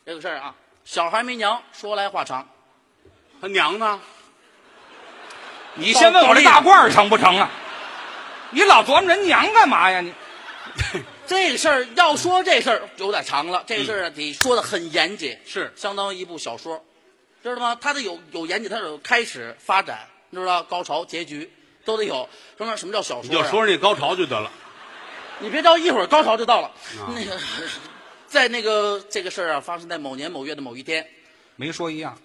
[0.05, 2.47] 这个事儿啊，小孩没娘，说来话长。
[3.41, 3.99] 他娘呢？
[5.75, 7.51] 你先问我这大褂成不成啊？
[8.51, 10.01] 你老琢磨人娘干嘛呀？
[10.03, 10.13] 你
[11.27, 16.83] 这个事儿要说这事儿有点长了，这个事儿啊得说的很严谨，是相当于一部小说，
[17.43, 17.77] 知道吗？
[17.81, 21.51] 它得有有严谨，它得有开始、发展，你知道高潮、结局
[21.85, 22.29] 都得有。
[22.57, 23.25] 什么什么叫小说、啊？
[23.25, 24.51] 你就说说那高潮就得了。
[25.41, 26.69] 你别着急，一会儿高潮就到了。
[26.99, 27.39] 啊那个，
[28.27, 31.07] 在那个这个事儿啊，发生在某年某月的某一天，
[31.57, 32.17] 没说一样。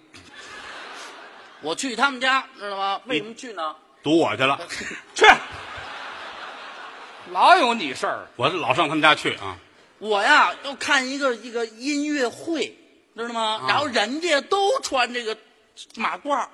[1.60, 3.00] 我去他们家，知道吗？
[3.06, 3.76] 为什么去呢？
[4.02, 4.58] 堵我去了，
[5.14, 5.26] 去，
[7.30, 8.26] 老有你事儿。
[8.36, 9.56] 我老上他们家去啊。
[9.98, 12.76] 我呀要看一个一个音乐会，
[13.16, 13.60] 知道吗？
[13.62, 15.36] 啊然后人家都穿这个
[15.96, 16.46] 马褂。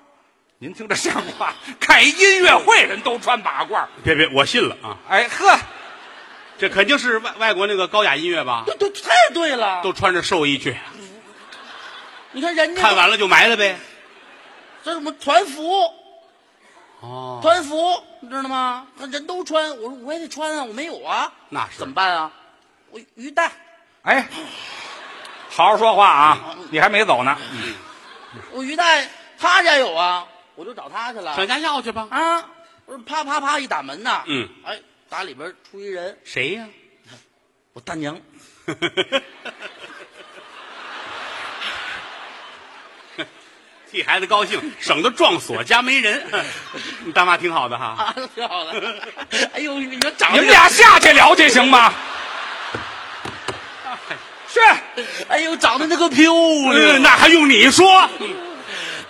[0.58, 1.54] 您听着像话？
[1.80, 3.86] 开音乐会人都穿马褂。
[4.04, 4.96] 别别，我信了啊！
[5.08, 5.58] 哎呵，
[6.58, 8.64] 这肯定是外外国那个高雅音乐吧？
[8.66, 9.80] 对对，太对了。
[9.82, 10.76] 都穿着寿衣去，
[12.32, 13.78] 你看人家看完了就埋了呗。
[14.84, 15.62] 这是我们团服，
[17.00, 18.86] 哦，团服，你知道吗？
[19.10, 22.30] 人都穿，我说我也得穿啊，我没有啊，那是怎么办啊？
[22.90, 23.50] 我鱼蛋，
[24.02, 24.28] 哎，
[25.48, 26.56] 好好说话啊！
[26.70, 27.36] 你还没走呢。
[28.52, 29.08] 我鱼蛋
[29.38, 31.34] 他家有啊，我就找他去了。
[31.34, 32.06] 上家要去吧。
[32.10, 32.38] 啊，
[32.86, 36.68] 我说啪啪啪一打门呐，嗯，哎，打里边出一人，谁呀？
[37.72, 38.20] 我大娘，
[43.90, 46.24] 替孩子高兴，省得撞锁家没人。
[47.04, 47.86] 你大妈挺好的哈。
[47.98, 48.94] 啊，挺好的。
[49.52, 51.92] 哎呦，你们俩下去聊去行吗？
[54.52, 54.60] 是，
[55.28, 58.08] 哎呦，长得那个漂呃亮，那还用你说？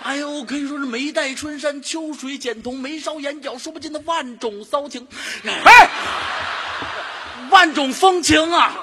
[0.03, 5.07] 哎呦，可以说是眉黛春山，秋水剪瞳，眉梢眼角说不尽的万种骚情，
[5.63, 5.89] 哎，
[7.51, 8.73] 万种风情啊！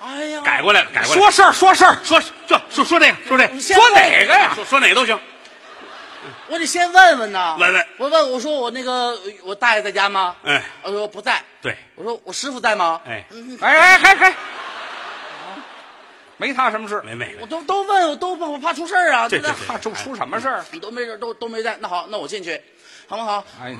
[0.00, 1.20] 哎呀，改过来了，改过来了。
[1.20, 4.52] 说事儿说事儿，说这说说这个，说这个，先说哪个呀？
[4.54, 5.18] 说说哪个都行。
[6.48, 7.56] 我得先问问呢。
[7.58, 10.36] 问问我问我说我那个我大爷在家吗？
[10.44, 11.42] 哎，我说不在。
[11.60, 13.00] 对，我说我师傅在吗？
[13.06, 13.24] 哎，
[13.60, 14.34] 哎哎哎哎，
[16.36, 19.66] 没他什么事，没没我都都问，我都问，我怕出事儿啊，这对不对？
[19.66, 20.64] 这怕出出什么事儿？
[20.70, 21.76] 你都没事，都都没在。
[21.80, 22.60] 那好，那我进去，
[23.08, 23.44] 好不好？
[23.60, 23.78] 哎呀，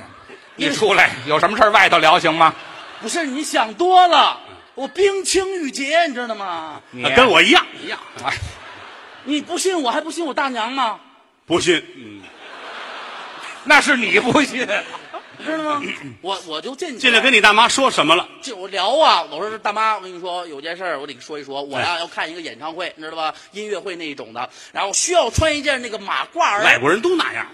[0.57, 2.55] 一出来有什么事儿外头聊行吗？
[3.01, 4.41] 不是你想多了，
[4.79, 6.81] 我冰清玉洁，你知道吗？
[6.93, 7.99] 你啊跟我一样一样。
[8.23, 8.33] 哎，
[9.25, 11.01] 你不信我还不信我大娘吗？
[11.47, 12.23] 不信，嗯，
[13.65, 14.65] 那是你不信。
[15.45, 15.83] 知道吗？
[16.21, 18.29] 我我就进去，进来跟你大妈说什么了？
[18.41, 21.61] 就我聊啊，我说大妈，我跟你说有件事儿，我得说一说。
[21.61, 23.35] 我呀、哎要看一个演唱会，你知道吧？
[23.51, 26.63] 音乐会那一种的，然后需要穿一件那个马褂儿。
[26.63, 27.45] 外国人都那样。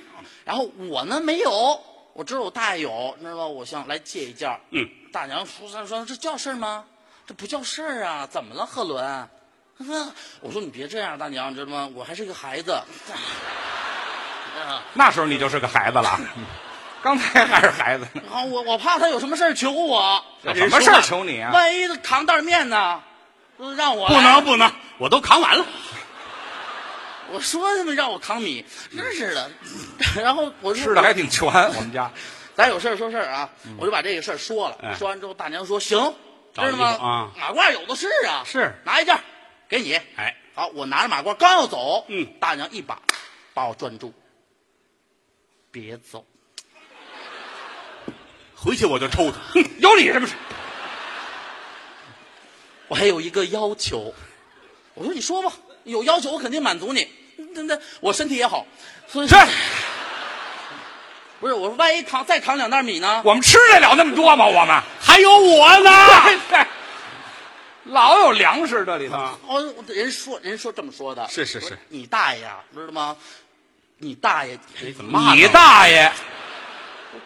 [0.44, 1.80] 然后我呢没有，
[2.12, 3.46] 我知道我大爷有，你知道吧？
[3.46, 4.50] 我想来借一件。
[4.72, 6.84] 嗯，大娘说说说这叫事儿吗？
[7.26, 8.26] 这不叫事儿啊！
[8.30, 9.28] 怎么了，贺伦？
[9.78, 11.90] 他说：“我说你别这样，大娘，你知道吗？
[11.94, 12.72] 我还是个孩子。
[12.72, 12.84] 啊，
[14.92, 16.20] 那时候你就是个孩子了，
[17.02, 18.22] 刚才还是孩子呢。
[18.30, 21.50] 然后我我怕他有什么事儿求我，有什么事儿求你啊？
[21.52, 23.02] 万一他扛袋面呢，
[23.58, 25.66] 都让我不能不能，我都扛完了。
[27.32, 28.64] 我说他们让我扛米，
[28.96, 29.50] 真是的。
[30.22, 32.08] 然后我就吃的还挺全，我们家。
[32.54, 34.78] 咱有事儿说事儿啊，我就把这个事儿说了。
[34.82, 36.14] 哎说完之后，大娘说行，
[36.54, 36.86] 知道吗？
[36.86, 39.18] 啊马褂有的是啊，是拿一件
[39.68, 39.94] 给你。
[40.16, 43.00] 哎，好，我拿着马褂刚要走，嗯，大娘一把
[43.52, 44.12] 把我攥住，
[45.70, 46.24] 别走。
[48.54, 49.38] 回去我就抽他。
[49.52, 50.34] 哼，有你什么事？
[52.88, 54.14] 我还有一个要求，
[54.94, 55.52] 我说你说吧，
[55.84, 57.08] 有要求我肯定满足你。
[57.54, 58.66] 那那，我身体也好，
[59.08, 59.44] 所以是说
[61.44, 63.20] 不是我说万一扛再扛两袋米呢？
[63.22, 64.46] 我们吃得了那么多吗？
[64.46, 65.90] 我们 还有我呢。
[66.52, 66.66] 哎
[67.84, 69.16] 老有粮食这里头。
[69.16, 73.14] 啊哦，人说人说这么说的，是是是你大爷啊，知道吗？
[73.98, 76.10] 你大爷，你怎么骂你大爷！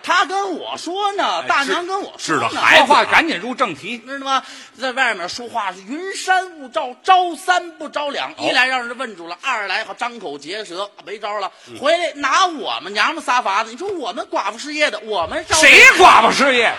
[0.03, 3.99] 他跟我说呢，大娘跟我说呢，是的孩子说话赶紧入正题。
[3.99, 4.43] 知道吗？
[4.81, 8.35] 在外面说话是云山雾罩，招三不招两。
[8.39, 11.51] 一来让人问住了，二来好张口结舌，没招了。
[11.81, 16.73] 回来拿我们娘们仨法子，你说我们寡妇失业的，我们招谁寡妇失业？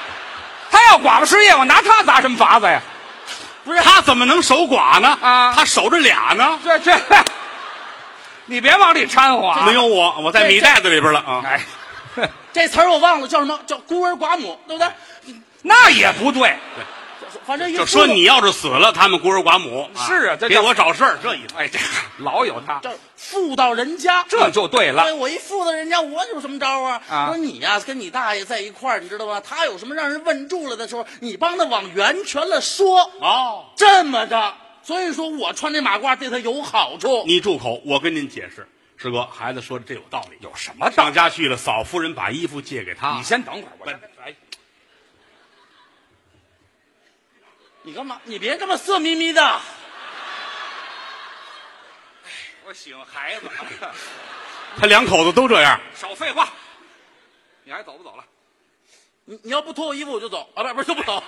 [0.72, 2.82] 他要寡妇失业，我拿他砸什么法子呀？
[3.66, 5.18] 不是他怎么能守寡呢？
[5.22, 6.60] 啊他守着俩呢。
[6.64, 6.98] 这这，
[8.46, 9.64] 你别往里掺和啊！
[9.66, 11.44] 没有我，我在米袋子里边了啊。
[11.46, 11.62] 哎，
[12.52, 15.36] 这词儿我忘了叫什么，叫孤儿寡母，对不对？
[15.62, 16.56] 那也不对。
[17.46, 21.56] 反正就说你要是死了，他们孤儿寡母是啊这叫给我找事儿，这意思。
[21.58, 21.78] 哎，这
[22.18, 25.14] 老有他，这妇道人家，这就对了对，。
[25.14, 27.02] 我一妇道人家，我有什么招啊？
[27.08, 29.40] 啊说你呀、跟你大爷在一块儿，你知道吗？
[29.42, 34.54] 他有什么让人问住了的时候，你帮他往圆全了说，哦，这么着。
[34.82, 37.24] 所以说我穿这马褂对他有好处。
[37.28, 37.80] 你住口！
[37.86, 38.68] 我跟您解释，
[39.02, 40.38] 师哥，孩子说的这有道理。
[40.42, 43.16] 有什么道上家去了，嫂夫人把衣服借给他。
[43.16, 44.36] 你先等会儿，我这哎，
[47.82, 48.20] 你干嘛？
[48.26, 49.62] 你别这么色眯眯的。
[52.66, 53.50] 我喜欢孩子。
[54.76, 55.80] 他两口子都这样。
[55.96, 56.50] 少废话，
[57.64, 58.26] 你还走不走了？
[59.24, 60.64] 你你要不脱我衣服我就走啊！
[60.64, 61.24] 不不是就不走。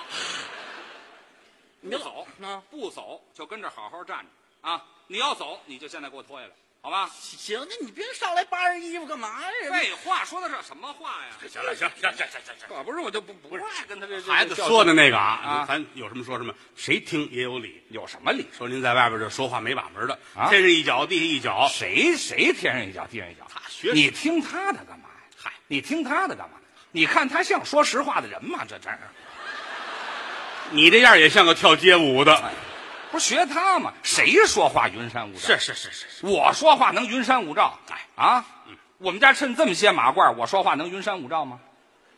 [1.79, 2.62] 你别走啊！
[2.69, 4.86] 不走就跟这好好站着啊！
[5.07, 6.53] 你要走，你就现在给我脱下来，
[6.84, 7.08] 好吧？
[7.13, 9.48] 行，那你别上来扒人衣服干嘛呀？
[9.70, 11.38] 废话，说的是什么话呀？
[11.48, 12.67] 行了，行行行行行行。
[12.67, 17.84] 可不是，我就不不爱跟他这这孩子说的那个啊啊，咱有什么说什么，谁听也有理。
[17.89, 18.48] 有什么理？
[18.58, 23.46] 说您在外边这说话没把门的，啊天上一脚地下一脚，谁谁天上一脚地上一脚？
[23.48, 25.22] 他学你听他的干嘛呀？
[25.38, 26.58] 嗨，你听他的干嘛？
[26.91, 28.65] 你看他像说实话的人吗？
[28.67, 29.00] 这真是
[30.72, 32.52] 你这样也像个跳街舞的。
[33.12, 33.93] 不是学他吗？
[34.04, 35.39] 谁说话云山雾罩？
[35.39, 37.78] 是是是是是，我说话能云山雾罩？
[37.89, 38.45] 哎啊，
[38.97, 41.60] 我们家趁这么些马褂，我说话能云山雾罩吗？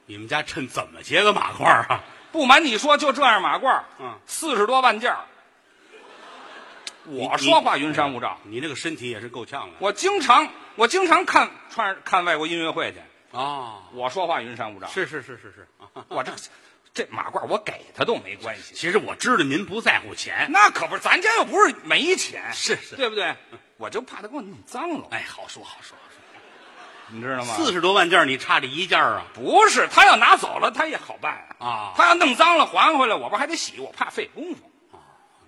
[0.06, 2.02] 你们家趁怎么结个马褂啊？
[2.32, 5.20] 不瞒你说，就这样马褂，嗯，四十多万件儿
[7.06, 9.76] 我说话云山雾罩，你那个身体也是够呛的。
[9.80, 13.00] 我经常我经常看穿看外国音乐会去，
[13.38, 14.88] 啊，我说话云山雾罩。
[14.88, 15.68] 是是是是是。
[15.80, 16.32] 啊 我这
[16.94, 20.48] 这马褂我给他都没关系，其实我知道您不在乎钱。
[20.52, 23.36] 那可不是，咱家又不是没钱，是是对不对？
[23.78, 26.18] 我就怕他给我弄脏了，哎，好说好说好说。
[27.10, 27.56] 你知道吗？
[27.56, 29.26] 四十多万件，你差这一件啊？
[29.34, 33.80] 不是他要拿走了，他也好办啊他要弄脏了还回来，我不还得洗？
[33.80, 34.72] 我怕费功夫。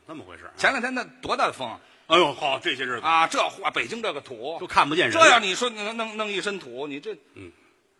[0.08, 0.51] 那么回事。
[0.58, 1.79] 前两天那多大的风啊！
[2.08, 5.17] 哎呦，好，这些日子啊，这话北京这个土都，看不见人。
[5.17, 7.51] 这要你说弄弄一身土，你这嗯，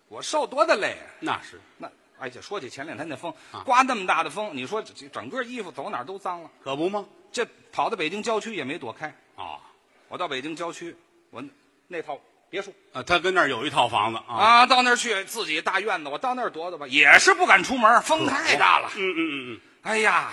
[0.08, 1.10] 我受多大累啊！
[1.20, 1.90] 那是那
[2.26, 6.50] 而且说起前两天那风啊，刮那么大的风，你说这整个衣服走哪儿都脏了。
[6.64, 7.06] 可不吗？
[7.32, 9.14] 这跑到北京郊区也没躲开。
[9.36, 9.62] 啊
[10.08, 10.96] 我到北京郊区，
[11.30, 11.44] 我
[11.88, 14.36] 那套别墅啊，他跟那儿有一套房子啊。
[14.36, 18.90] 啊，到那儿去自己大院子，我到那儿躲躲吧，也是不敢出门，风太大了。
[18.96, 20.32] 嗯嗯嗯嗯，哎呀，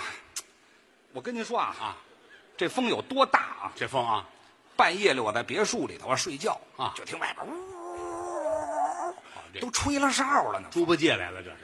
[1.11, 1.97] 我跟您说啊啊，
[2.57, 3.71] 这风有多大啊？
[3.75, 4.27] 这风啊，
[4.75, 9.13] 半夜里我在别墅里头我睡觉啊就听外边呜，
[9.53, 10.67] 这都吹了哨了呢。
[10.71, 11.57] 猪八戒来了，这是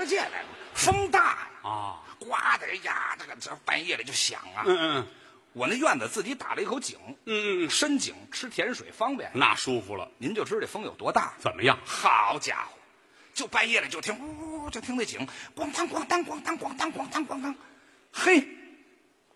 [0.00, 2.00] 猪八戒来了，风大呀，啊。
[2.18, 4.62] 刮的哎呀，这个这半夜里就响啊。
[4.66, 5.06] 嗯嗯
[5.52, 9.30] 我那院子自己打了一口井，嗯嗯嗯，深井吃甜水方便。
[9.34, 10.08] 那舒服了。
[10.18, 11.32] 您就知道这风有多大。
[11.38, 11.78] 怎么样？
[11.84, 12.78] 好家伙，
[13.34, 17.54] 就半夜里就听呜，就听那井咣当咣当咣当咣当咣当咣当，
[18.12, 18.46] 嘿，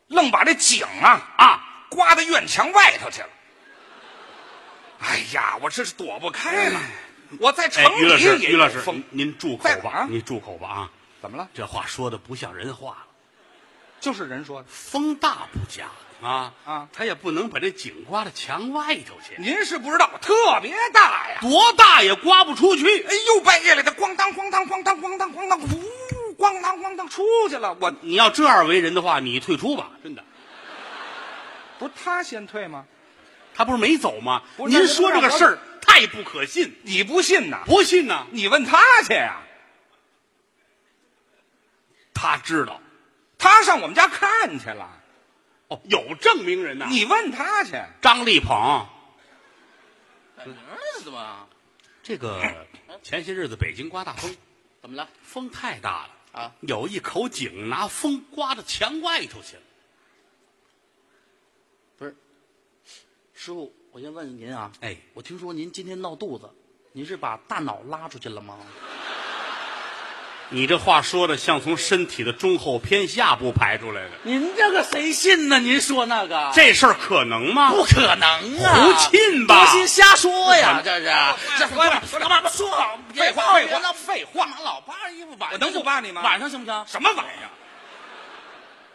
[0.06, 3.28] 愣把这井啊啊刮到院墙外头去了。
[5.00, 6.80] 哎呀，我这是躲不开了。
[7.40, 10.90] 我在城哎，于老师，里也于老师，风您，住口吧在哪儿，您住口吧啊！
[11.20, 11.48] 怎么了？
[11.54, 13.06] 这话说的不像人话了。
[14.00, 14.68] 就是人说的。
[14.68, 15.86] 风大不假
[16.22, 21.38] 啊啊他也不能把这井刮到墙外头去，您是不知道，特别大呀！
[21.40, 22.84] 多大也刮不出去。
[22.84, 27.76] 哎呦，半夜里的咣当咣当咣当咣当咣当，呜，咣当咣当出去了。
[27.80, 30.22] 我你要这样为人的话，你退出吧，真的。
[31.78, 32.84] 不是他先退吗？
[33.54, 34.42] 他不是没走吗？
[34.56, 35.58] 不是您说这个事儿
[35.94, 37.62] 太不可信，你不信呐？
[37.66, 38.26] 不信呐？
[38.32, 39.40] 你问他去呀、
[42.12, 42.80] 他知道
[43.38, 45.00] 他上我们家看去了，
[45.68, 46.88] 哦，有证明人呐。
[46.90, 47.80] 你问他去。
[48.02, 48.84] 张立鹏，
[50.36, 51.48] 改名了怎么？
[52.02, 52.66] 这个
[53.04, 54.34] 前些日子北京刮大风，
[54.82, 55.08] 怎么了？
[55.22, 56.52] 风太大了啊！
[56.62, 59.62] 有一口井拿风刮到墙外头去了。
[61.96, 62.16] 不是，
[63.32, 66.50] 师傅，我先问问您啊，哎我听说您今天闹肚子，
[66.90, 68.56] 您是把大脑拉出去了吗？
[70.48, 75.60] 你这话说的像从身体的中后偏下部排出来的，您这个谁信呢？
[75.60, 77.70] 您说那个这事儿可能吗？
[77.70, 78.28] 不可能
[78.64, 78.74] 啊！
[78.74, 81.04] 胡沁吧多心瞎说呀，这是
[81.56, 82.98] 这说了说了干嘛说好？
[83.14, 85.52] 废话废话那废话嘛老扒着衣服晚上？
[85.52, 86.84] 我能不扒你吗晚上行不行？
[86.88, 87.50] 什么玩意儿？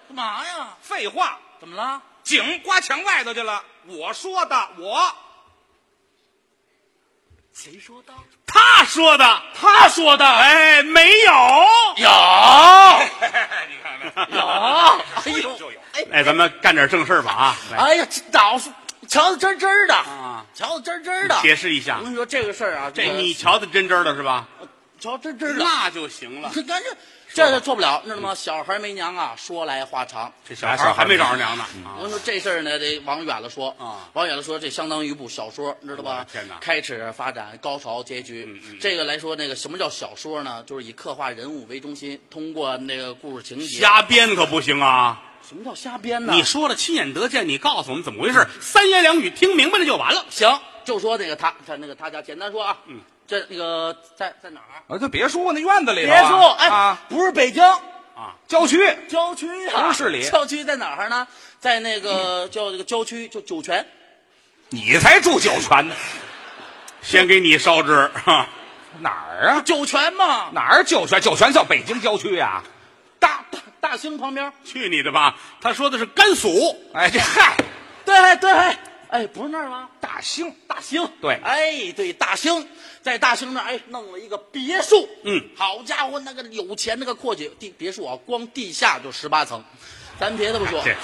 [0.09, 0.75] 干嘛呀？
[0.81, 2.01] 废话，怎么了？
[2.29, 3.63] 井刮墙外头去了。
[3.87, 5.15] 我说的，我
[7.51, 8.13] 谁说的？
[8.45, 10.27] 他说的，他说的。
[10.27, 11.31] 哎，没有。
[11.97, 12.07] 有
[13.67, 14.39] 你看看， 有，
[15.25, 15.79] 哎呦就有。
[15.93, 17.57] 哎哎，咱们干点正事儿吧啊！
[17.71, 18.69] 来，哎呀，这老是
[19.07, 21.35] 瞧得真真的啊，瞧得真真的。
[21.41, 24.47] 解释一下我，跟你说这个事儿啊，这个你瞧得真真的是吧？
[24.99, 25.65] 瞧真真的。
[25.65, 26.51] 那就行了。
[26.53, 26.95] 这但是
[27.33, 28.33] 这这错不了，知道吗？
[28.33, 30.31] 小孩没娘啊，说来话长。
[30.47, 31.95] 这小孩儿还没找着娘呢啊！
[31.97, 36.25] 我跟你说这事儿呢，得往远了说啊往远了说，这相当于一部小说，你知道吧？
[36.31, 38.61] 天哪开始发展，高潮结局。
[38.81, 40.63] 这个来说，那个什么叫小说呢？
[40.65, 43.79] 就是以刻画人物为中心，通过那个故事情节。
[43.79, 45.21] 瞎编可不行啊！
[45.47, 46.33] 什么叫瞎编呢？
[46.33, 50.25] 你说了亲眼得见，你告诉我们怎么回事，三言两语听明白了就完了。
[50.29, 52.99] 行，就说那个他，他那个他家，简单说啊，嗯，
[53.29, 54.81] 这这那个在在哪儿？
[54.87, 56.19] 我就别墅那院子里头啊。
[56.19, 61.27] 别墅，哎，啊，不是北京，啊，郊区郊区啊，不是市里郊区在哪儿呢？
[61.59, 63.85] 在那个叫这个郊区，叫酒泉。
[64.69, 65.95] 你才住酒泉呢，
[67.03, 68.47] 先给你烧纸哈，
[68.99, 69.61] 哪儿啊？
[69.61, 71.21] 酒泉嘛，哪儿酒泉？
[71.21, 72.63] 酒泉叫北京郊区啊？
[73.19, 74.51] 大大大兴旁边。
[74.63, 75.35] 去你的吧！
[75.61, 76.49] 他说的是甘肃，
[76.93, 77.55] 哎，这嗨，
[78.05, 78.51] 对对，
[79.09, 79.89] 哎，不是那儿吗？
[79.99, 81.07] 大兴大兴。
[81.19, 82.67] 对哎，对，大兴，
[83.01, 85.07] 在大兴那儿，哎，弄了一个别墅。
[85.23, 89.63] 嗯，好家伙，那个有钱那个阔气地别墅啊，光地下就十八层，
[90.19, 90.95] 咱别的不说，这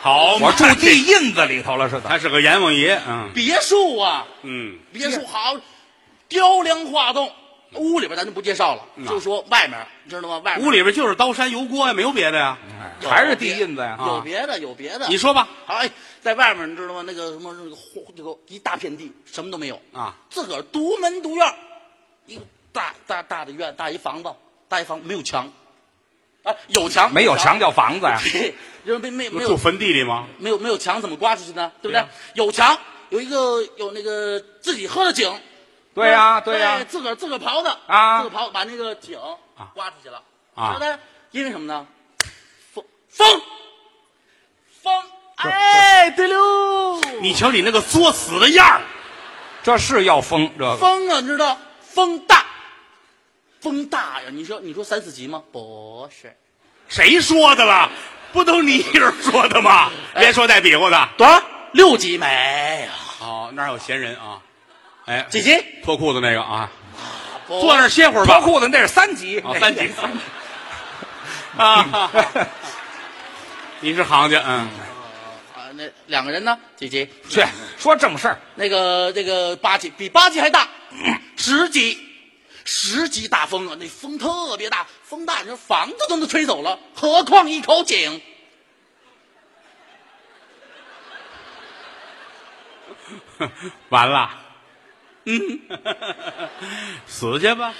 [0.00, 2.02] 好嘛，我住地印子里头了似的。
[2.06, 5.56] 他是个阎王爷，嗯别墅啊，嗯，别墅好，
[6.28, 7.32] 雕梁画栋。
[7.76, 10.38] 屋里边咱就不介绍了，嗯就说外面，知道吗？
[10.44, 12.56] 外面屋里边就是刀山油锅呀，没有别的呀。
[13.00, 13.98] 有还是地印子呀？
[14.06, 15.08] 有别的，有别的。
[15.08, 15.90] 你说吧，好，哎，
[16.24, 17.04] 在外面你知道吗？
[17.06, 17.76] 那个什么那个
[18.16, 21.54] 这个一大片地，什么都没有啊，自个儿独门独院，
[22.24, 24.32] 一个大大大的院，大一房子，
[24.66, 25.46] 大一房没有墙，
[26.42, 28.18] 啊，有墙没有墙叫房子呀？
[28.32, 28.54] 对，
[28.86, 30.26] 就是没没没住有坟地里吗？
[30.38, 31.70] 没有没有墙怎么刮出去呢？
[31.82, 31.92] 对不对？
[31.92, 32.74] 对呀有墙，
[33.10, 35.30] 有一个有那个自己喝的井，
[35.94, 36.82] 对呀，对对呀。
[36.88, 39.18] 自个儿自个儿刨的啊自个儿刨把那个井
[39.74, 40.22] 刮出去了
[40.54, 40.98] 啊知道呢？
[41.32, 41.86] 因为什么呢？
[42.72, 43.42] 风风
[44.82, 45.02] 风，
[45.36, 48.80] 哎，对喽，你瞧你那个作死的样儿，
[49.62, 50.76] 这是要疯这个。
[50.76, 52.44] 风啊，你知道风大，
[53.60, 54.28] 风大呀！
[54.30, 55.42] 你说你说三四级吗？
[55.52, 56.34] 不是，
[56.88, 57.90] 谁说的了？
[58.32, 59.90] 不都你一人说的吗？
[60.16, 61.08] 连说带比划的。
[61.16, 61.42] 多少？
[61.72, 62.88] 六级没
[63.20, 63.26] 有？
[63.26, 64.40] 哦，那儿有闲人啊。
[65.06, 65.56] 哎，几级？
[65.84, 66.70] 脱裤子那个啊，
[67.46, 68.40] 不坐那儿歇会儿吧。
[68.40, 69.90] 脱裤子那是三级，哦，三级。
[71.58, 72.10] 啊，
[73.80, 74.68] 你是行家，嗯，啊，
[75.76, 76.58] 那两个人呢？
[76.76, 77.08] 几级？
[77.28, 77.44] 去
[77.78, 78.38] 说正事儿。
[78.56, 80.68] 那个这个八级比八级还大，
[81.36, 81.98] 十级，
[82.64, 83.76] 十级大风啊！
[83.78, 88.20] 那风特别大，风大，你说房子都能吹走了，何况一口井？
[93.90, 94.30] 完了，
[95.24, 95.60] 嗯，
[97.06, 97.74] 死去吧。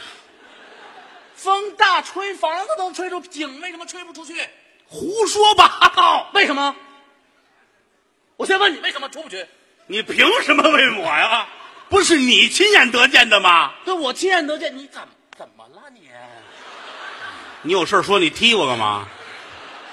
[1.35, 4.35] 风大吹房子都吹出井，为什么吹不出去？
[4.87, 6.31] 胡说八道！
[6.35, 6.75] 为什么？
[8.37, 9.47] 我先问你，为什么出不去？
[9.87, 11.47] 你凭什么问我呀？
[11.89, 13.73] 不是你亲眼得见的吗？
[13.85, 16.09] 对我亲眼得见，你怎么怎么了你？
[17.63, 19.07] 你有事说，你踢我干嘛？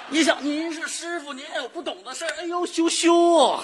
[0.10, 3.64] 你想，您是师傅，您还有不懂的事儿哎呦，羞羞，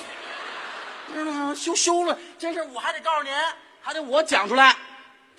[1.13, 1.55] 知道吗？
[1.55, 3.34] 羞羞了，这事儿我还得告诉您，
[3.82, 4.75] 还得我讲出来，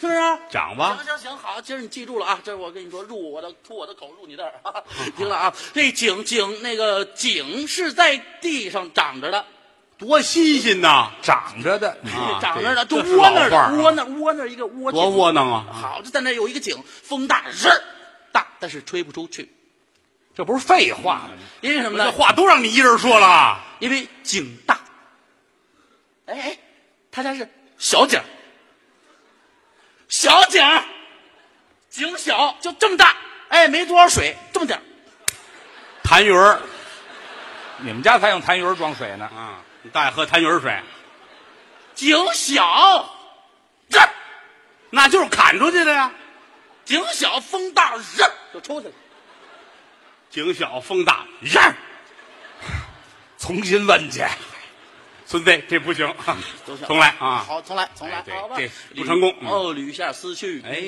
[0.00, 0.18] 是不是？
[0.50, 1.06] 讲吧行。
[1.06, 4.84] 行行，好，今儿你记住了啊，这是我跟你说，入我的出我的口，入你的耳。
[5.16, 9.44] 听了啊，这井井那个井是在地上长着的，
[9.98, 11.10] 多新鲜呐！
[11.20, 15.66] 长着的， 啊长着的，就窝那窝那窝那一个窝多窝囊啊！
[15.72, 17.68] 好，就在那有一个井，风大日
[18.30, 19.50] 大，但是吹不出去，
[20.36, 21.30] 这不是废话吗？
[21.60, 22.04] 因为什么呢？
[22.04, 23.58] 这话都让你一人说了。
[23.80, 24.78] 因为井大。
[26.26, 26.58] 哎哎，
[27.10, 28.24] 他家是小井儿，
[30.08, 30.62] 小井，
[31.90, 33.16] 井小就这么大，
[33.48, 34.82] 哎，没多少水，这么点儿
[36.02, 36.60] 痰盂儿
[37.78, 39.26] 你们家才用痰盂装水呢。
[39.26, 40.80] 啊，你大爷喝痰盂儿水，
[41.94, 43.08] 井小，
[43.90, 44.08] 这儿
[44.90, 46.10] 那就是砍出去的呀。
[46.84, 48.94] 井小风大，这就出去了。
[50.30, 51.74] 井小风大，让
[53.38, 54.24] 重新问去，
[55.30, 56.10] 孙子，这不行，
[56.64, 57.44] 都行重来啊！
[57.46, 58.66] 好，重来，重来哎，好吧这
[58.96, 60.62] 不成功嗯哦，捋一下思绪。
[60.64, 60.82] 哎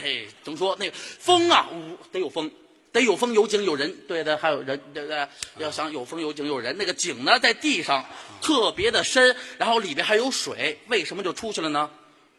[0.00, 2.48] 嘿，怎么说那个风啊，呜得有风，
[2.92, 5.28] 得有风有景有人，对的，还有人，对不对？
[5.58, 8.06] 要想有风有景有人，那个井呢在地上
[8.40, 11.90] 特别的深，然后里边还有水，为什么就出去了呢？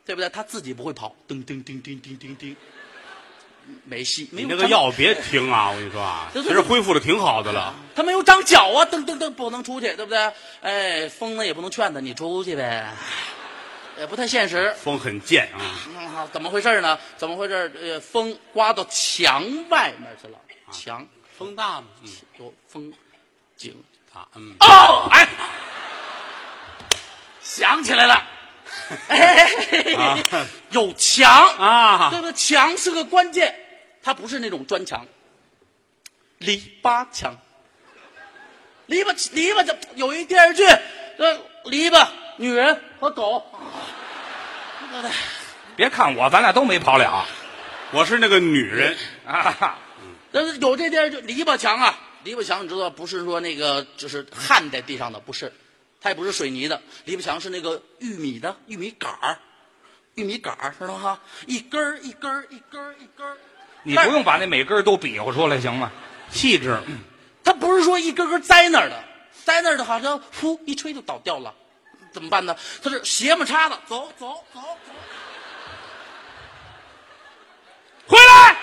[0.06, 0.30] 对不对？
[0.30, 2.56] 他自己不会跑，噔噔噔噔噔噔噔，
[3.86, 4.30] 没戏。
[4.32, 5.70] 没你那个药别停啊！
[5.70, 7.74] 我跟你说啊， 这其实恢复的挺好的了。
[7.96, 10.32] 他没有长脚啊，噔噔噔，不能出去，对不对？
[10.62, 12.90] 哎，风呢也不能劝他你出去呗，
[14.00, 14.74] 也不太现实。
[14.82, 16.28] 风很贱啊！
[16.32, 16.98] 怎么回事呢？
[17.18, 17.72] 怎么回事？
[17.82, 20.38] 呃，风刮到墙外面去了，
[20.72, 21.06] 墙
[21.38, 21.88] 风大吗？
[22.04, 22.10] 嗯，
[22.40, 22.92] 有风
[23.58, 23.76] 景。
[24.14, 25.28] 大，嗯，哦，哎，
[27.42, 28.22] 想起来了，
[30.72, 32.34] 有墙啊对不对？
[32.34, 33.61] 墙是个关键，
[34.04, 35.06] 它不是那种砖墙，
[36.40, 37.36] 篱笆墙。
[38.88, 40.66] 篱笆篱笆这有一电视剧，
[41.18, 43.46] 呃，篱笆女人和狗。
[45.78, 47.26] 别看我，咱俩都没跑了
[47.92, 49.78] 我是那个女人， 啊！
[50.32, 55.52] 但是有这电视剧篱笆墙啊，篱笆墙你知道不是说那个就是焊在地上的，不是，
[56.02, 59.40] 它也不是水泥的，篱笆墙是那个玉米的玉米杆儿，
[60.16, 61.20] 玉米杆儿知道吗？
[61.48, 63.38] 一根儿一根儿一根儿一根儿，
[63.84, 65.92] 你不用把那每根都比划出来行吗？
[66.30, 66.80] 细致，
[67.44, 69.04] 它不是说一根根栽那儿的，
[69.44, 71.54] 栽那儿的好像噗一吹就倒掉了，
[72.12, 72.56] 怎么办呢？
[72.82, 74.94] 它是斜木叉子，走走走走，
[78.16, 78.56] 来！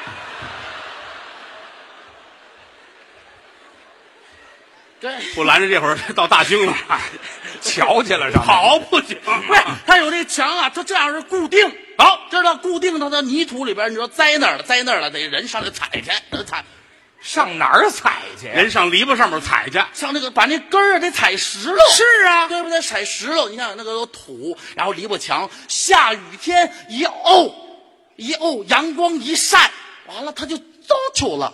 [5.00, 5.10] 对。
[5.34, 6.74] 不拦着这会儿到大兴了，
[7.60, 9.18] 瞧去了上面跑不行。
[9.24, 16.64] 不是，它有这墙啊，它这样是固定，好，知道固定它的泥土里边，你说栽那儿了，栽那儿了，得人上去踩去，呃踩，
[17.20, 18.46] 上哪儿踩去？
[18.46, 22.80] 人上篱笆上面踩去，上那个把那根儿啊得踩实了，是啊对不对？
[22.80, 27.52] 踩实了，你看那个有土，然后篱笆墙，下雨天一沤，
[28.16, 29.70] 一沤，阳光一晒，
[30.06, 31.52] 完了它就糟朽了，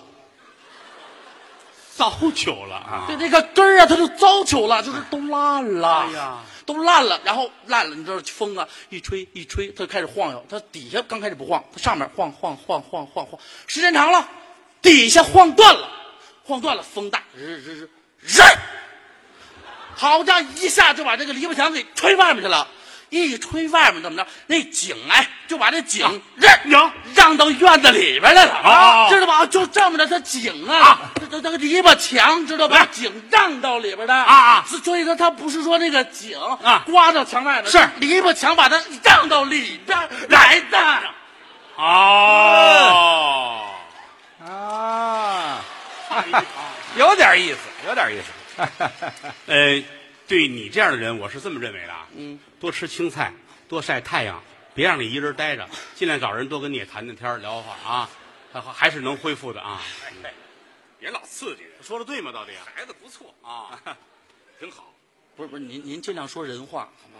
[1.97, 3.05] 糟朽了啊！
[3.07, 14.28] 对，那个根儿啊，它就糟朽了，就是都烂了，哎呀，都烂了，然后烂了，你知道风啊一吹一吹，它就开始晃悠，它底下刚开始不晃，它上面晃晃晃晃晃晃，时间长了，
[14.82, 15.88] 底下晃断了，
[16.45, 17.90] 晃断了，风大，日日日
[18.22, 18.42] 日，
[19.95, 22.66] 好家伙，一下就把这个篱笆墙给吹外面去了，
[23.23, 24.27] 一吹外面怎么着？
[24.47, 28.53] 那井哎，就把这井让让让到院子里边来了。
[28.55, 29.47] 啊知道吧？
[29.47, 32.87] 就这么着，它井啊，这这这个篱笆墙知道吧？
[32.91, 34.65] 井让到里边的啊啊。
[34.67, 36.83] 所所以说它不是说那个井啊。
[36.87, 37.79] 刮到墙外的，是。
[37.99, 39.99] 篱笆墙把它让到里边
[40.29, 40.79] 来的。
[41.77, 43.65] 哦，
[44.47, 45.61] 啊，
[46.97, 47.59] 有点意思，
[47.89, 48.31] 有点意思。
[49.47, 49.83] 呃，
[50.27, 52.09] 对你这样的人，我是这么认为的啊。
[52.16, 53.33] 嗯，多吃青菜，
[53.68, 54.43] 多晒太阳，
[54.75, 58.09] 别让你一人待着，尽量找人多跟你也谈谈天儿聊会儿啊，
[58.53, 59.83] 还还是能恢复的啊。
[60.22, 60.33] 哎，
[60.99, 62.33] 别老刺激人，说的对吗？
[62.33, 63.79] 到底孩子不错啊？
[64.59, 64.91] 挺好。
[65.37, 66.91] 不是不是，您您尽量说人话。
[67.03, 67.11] 好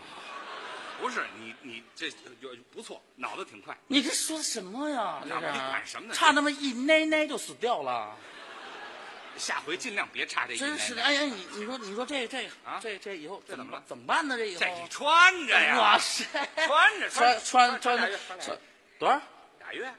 [1.01, 2.07] 不是你，你这
[2.41, 3.77] 有不错，脑子挺快。
[3.89, 5.19] 你这说什么呀？
[5.23, 8.17] 这是你管什么呢差那么一奶奶就死掉了。
[9.37, 14.37] 下回尽量别差这一真是的，哎呀，你你说你说这这个啊这这以后这怎么了怎么办呢？
[14.37, 16.25] 这以后这你穿着呀，哇塞，
[16.67, 18.63] 穿着穿穿穿俩月穿俩穿月
[18.99, 19.21] 多少？
[19.59, 19.95] 俩月。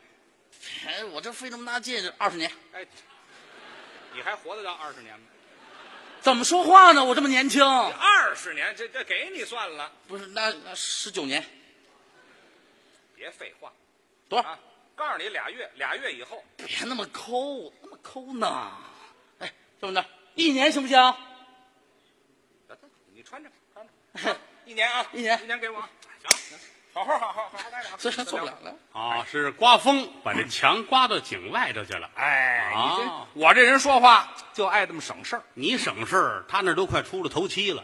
[0.88, 2.86] 哎，我这费那么大劲，二十年，哎，
[4.14, 5.26] 你还活得到二十年吗？
[6.22, 7.04] 怎么说话呢？
[7.04, 9.92] 我这么年轻，二十年，这这给你算了。
[10.08, 11.44] 不是那那十九年
[13.16, 13.72] 别废话
[14.28, 14.50] 多少？
[14.50, 14.60] 啊！
[14.96, 18.72] 告诉你，俩月，俩月以后，别那么抠，那么抠呢？
[19.86, 21.14] 哎，这么的，一年行不行？
[23.14, 23.86] 你穿着穿
[24.26, 25.80] 着， 一年啊，一年一年给我，
[26.24, 26.58] 行，
[26.94, 28.76] 好好好好好好待着啊，这受不了了。
[28.94, 32.10] 啊，是刮风把这墙刮到井外头去了。
[32.16, 37.84] 哎，你啊这我这人说话就爱这么省事儿，你省事儿，他那都快出了头七了。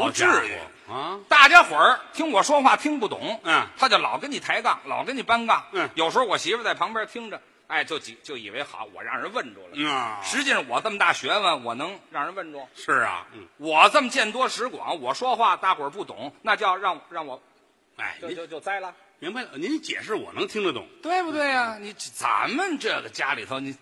[0.00, 0.58] 不至于
[0.90, 1.20] 啊！
[1.28, 12.66] 大家伙儿听我说话听不懂，嗯他就老跟你抬杠，老跟你搬杠，嗯有时候我媳妇在旁边听着，哎，就几就以为好，我让人问住了，嗯啊实际上我这么大学问，我能让人问住？
[12.74, 17.40] 是啊，嗯，我这么见多识广，我说话大伙儿不懂，那叫让让我
[17.96, 20.86] 哎，您就就就栽了，明白了，您解释我能听得懂。
[21.02, 23.76] 对不对呀、你咱们这个家里头，你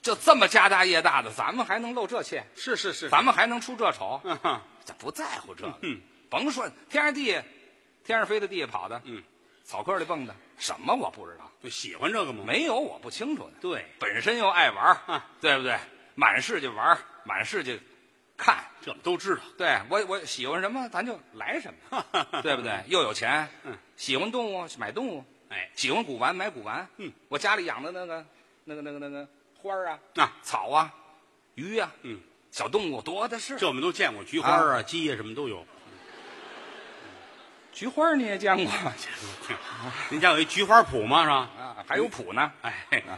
[0.00, 2.44] 就这么家大业大的，咱们还能露这怯？
[2.54, 4.20] 是是是咱们还能出这丑？
[4.24, 7.42] 嗯哼这不在乎这个，嗯甭说天上地下，
[8.04, 9.22] 天上飞的，地下跑的，嗯，
[9.64, 12.44] 草坑里蹦的，什么我不知道，就喜欢这个吗？
[12.46, 13.52] 没有我不清楚的。
[13.60, 15.76] 对，本身又爱玩儿啊，对不对？
[16.14, 17.78] 满世界玩儿，满世界
[18.36, 19.42] 看，这我们都知道。
[19.58, 22.04] 对我我喜欢什么，咱就来什么，
[22.42, 22.72] 对不对？
[22.86, 28.24] 又有钱，嗯，喜欢动物买动物，哎，喜欢古玩买古玩，嗯，我家里养的那个
[28.64, 29.28] 那个那个那个
[29.60, 30.94] 花儿啊，啊草啊，
[31.56, 32.20] 鱼啊、嗯，
[32.52, 33.56] 小动物多的是。
[33.56, 35.66] 这我们都见过，菊花啊、鸡呀、什么都有。
[37.74, 38.72] 菊花你也见过
[40.08, 41.24] 您家有一菊花谱吗？
[41.24, 41.36] 是吧？
[41.58, 41.76] 啊？
[41.86, 42.72] 还有谱呢，哎，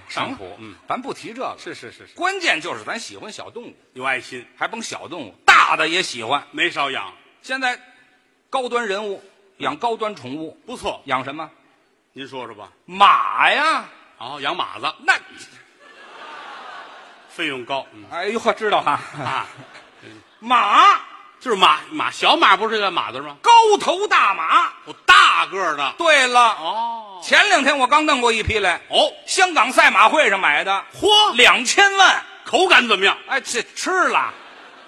[0.09, 6.43] 上谱，嗯，，咱不提这个，是是是是，关键就是咱喜欢小动物，有爱心，还甭小动物，大的也喜欢。
[6.51, 7.79] 没少养，现在
[8.51, 9.23] 高端人物
[9.59, 11.01] 养高端宠物，不错。
[11.05, 11.49] 养什么？
[12.15, 12.73] 您说说吧。
[12.87, 13.85] 马呀，
[14.19, 15.15] 哦，养马子，那
[17.29, 17.87] 费用高。
[17.93, 19.47] 嗯哎呦呵，知道哈，啊，
[20.41, 20.99] 马
[21.47, 23.37] 就是马马小马不是叫马字吗？
[23.41, 24.65] 高头大马。
[24.85, 25.95] 有大个儿的。
[25.97, 32.21] 对了，哦前两天我刚弄过一批来，哦，香港赛马会上买的，嚯，两千万。
[32.45, 33.17] 口感怎么样？
[33.29, 34.35] 哎，这吃了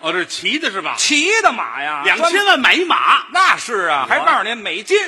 [0.00, 0.96] 哦，这是骑的是吧？
[0.98, 4.98] 骑的马呀，两千万买一马，那是啊，还告诉您美金。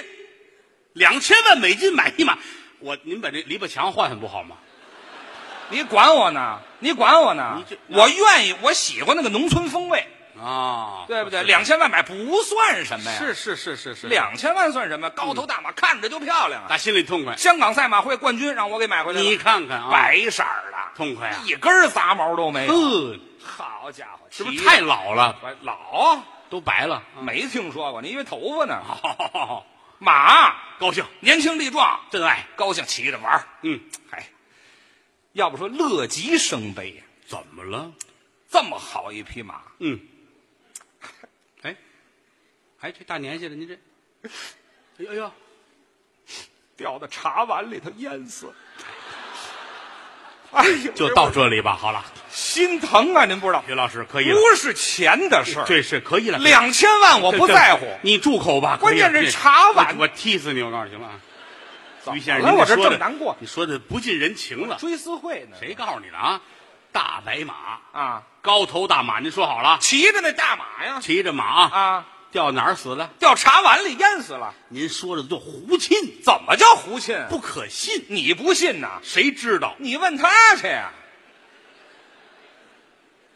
[0.93, 2.39] 两千万美金买一马，
[2.79, 4.55] 我您把这篱笆墙换换不好吗？
[5.69, 6.61] 你管我呢？
[6.79, 7.77] 你管我呢你这？
[7.89, 10.07] 我愿意，我喜欢那个农村风味，
[10.43, 11.43] 啊，对不对？
[11.45, 15.11] 两千万买不算什么呀，是是是是是，两千万算什么？
[15.11, 16.67] 高头大马看着就漂亮啊！
[16.69, 17.37] 打心里痛快。
[17.37, 21.43] 香港赛马会冠军让我给买回来了，你看看啊，白色儿的，痛快啊！
[21.45, 22.73] 一根杂毛都没有。
[22.73, 25.37] 嗯，好家伙，是不是太老了？
[25.43, 26.19] 的老？
[26.49, 27.03] 都白了。
[27.21, 28.81] 没听说过，你以为头发呢？
[28.83, 29.65] 好，
[29.99, 32.47] 马高兴，年轻力壮，真爱。
[32.57, 33.79] 高兴骑着玩儿嗯，
[34.11, 34.27] 嗨，
[35.33, 37.93] 要不说乐极生悲呀，怎么了？
[38.51, 40.01] 这么好一匹马，嗯，哎，
[42.81, 43.75] 哎，这大年纪了，您这，
[44.99, 45.33] 哎呦哎呦，
[46.77, 48.53] 掉到茶碗里头淹死了。
[50.53, 51.77] 哎呀， 就到这里吧。
[51.77, 53.27] 好了，心疼啊！
[53.27, 56.39] 您不知道，于老师可以了，不是钱的事儿，这是可以了。
[56.39, 57.87] 两千万我不在乎。
[58.03, 58.79] 你住口吧。
[58.81, 60.63] 关键是茶碗我我踢死你！
[60.63, 61.21] 我告诉你，行了啊。
[62.15, 64.77] 于先生，了我这这么难过你说的不近人情了。
[64.79, 65.57] 追思会呢？
[65.61, 66.41] 谁告诉你的啊？
[66.91, 67.55] 大白马，
[67.93, 68.23] 啊？
[68.41, 73.11] 高头大马，您说好了，骑着那大马呀，骑着马啊，啊，掉哪儿死的？
[73.19, 74.55] 掉茶碗里淹死了。
[74.69, 77.27] 您说的就胡沁，怎么叫胡沁？
[77.29, 78.05] 不可信。
[78.09, 79.01] 你不信呐？
[79.03, 79.75] 谁知道？
[79.79, 80.93] 你问他去呀。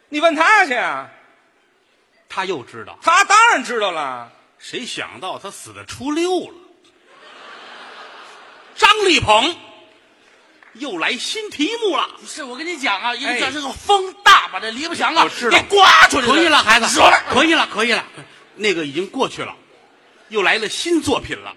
[0.09, 1.11] 你问他去呀，
[2.28, 2.97] 他又知道。
[3.03, 4.30] 他当然知道了。
[4.59, 6.55] 谁想到他死的初六了？
[8.76, 9.57] 张立鹏
[10.74, 12.09] 又来新题目了。
[12.20, 18.05] 不是我跟你讲啊，因哎为这是个风大，把这篱笆墙啊我知道给刮出去可以了，孩子，说可以了，可以了。
[18.57, 19.55] 那个已经过去了，
[20.28, 21.55] 又来了新作品了。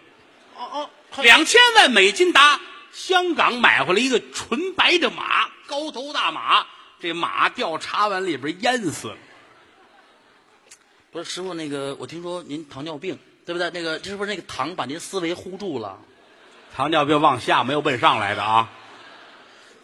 [0.56, 0.90] 哦哦，
[1.22, 2.60] 两千万美金达
[2.92, 6.66] 香港买回来一个纯白的马，高头大马。
[7.00, 9.18] 这马掉茶碗里边淹死了。
[11.12, 13.70] 不是师傅，那个我听说您糖尿病，对不对？
[13.70, 15.96] 那个是不是那个糖把您思维糊住了？
[16.76, 18.68] 糖尿病往下没有奔上来的啊，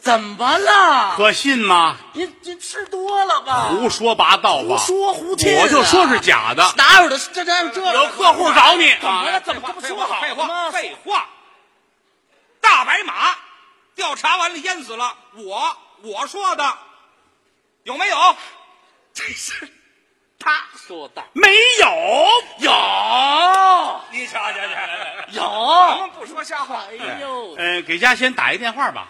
[0.03, 1.15] 怎么了？
[1.15, 1.95] 可信吗？
[2.11, 3.69] 您您吃多了吧？
[3.69, 4.75] 胡说八道吧！
[4.75, 6.73] 胡说胡听啊我就说是假的。
[6.75, 7.17] 哪有的？
[7.17, 9.31] 这这这有客户找你怎么了？
[9.31, 10.71] 啊怎么这么说好废话，吗？
[10.71, 11.25] 废话。
[12.59, 13.33] 大白马
[13.95, 16.77] 调查完了淹死了，我我说的，
[17.83, 18.17] 有没有？
[19.13, 19.71] 这是
[20.37, 21.23] 他说的。
[21.31, 21.47] 没
[21.79, 21.87] 有，
[22.59, 24.75] 有你瞧瞧瞧，
[25.31, 25.97] 咱有。
[26.01, 26.83] 们不说瞎话。
[26.89, 29.07] 哎呦，呃，给家先打一电话吧。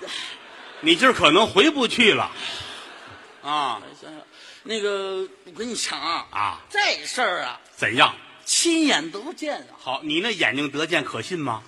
[0.84, 2.30] 你今儿可能回不去了。
[3.42, 3.82] 啊
[4.64, 8.14] 那个，我跟你讲啊，啊，这事儿啊，怎样？
[8.46, 11.64] 亲眼得见啊，好，你那眼睛得见可信吗？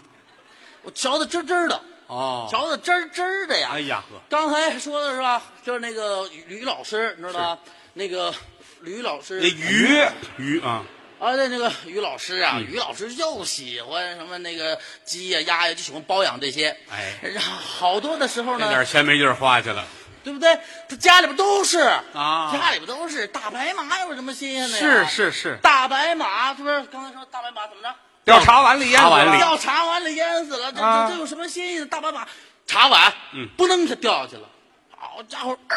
[0.81, 3.69] 我瞧的真真的，哦瞧的真真的呀。
[3.71, 5.41] 哎呀呵，刚才说的是吧？
[5.63, 7.61] 就是那个吕老师，你知道吧？
[7.93, 8.33] 那个
[8.81, 9.97] 吕老师，那鱼
[10.37, 10.83] 鱼啊，
[11.19, 16.75] 啊，那那个于老师啊，嗯于老师又喜欢什么那个鸡呀、鸭呀，就喜欢包养这些。
[16.91, 19.85] 哎然后好多的时候呢那点，钱没地儿花去了。
[20.23, 20.59] 对不对？
[20.89, 21.77] 他家里边都是
[22.15, 25.05] 啊家里边都是大白马，有什么新鲜的呀？
[25.07, 26.81] 是是是，大白马，是不是？
[26.85, 27.93] 刚才说大白马怎么着？
[28.23, 29.37] 掉茶碗里淹死茶碗里了。
[29.37, 31.85] 掉茶碗里淹死了，这啊这这有什么新鲜的？
[31.85, 32.27] 大白马，
[32.65, 34.49] 茶碗，嗯不能它掉下去了，
[34.97, 35.75] 好家伙，呃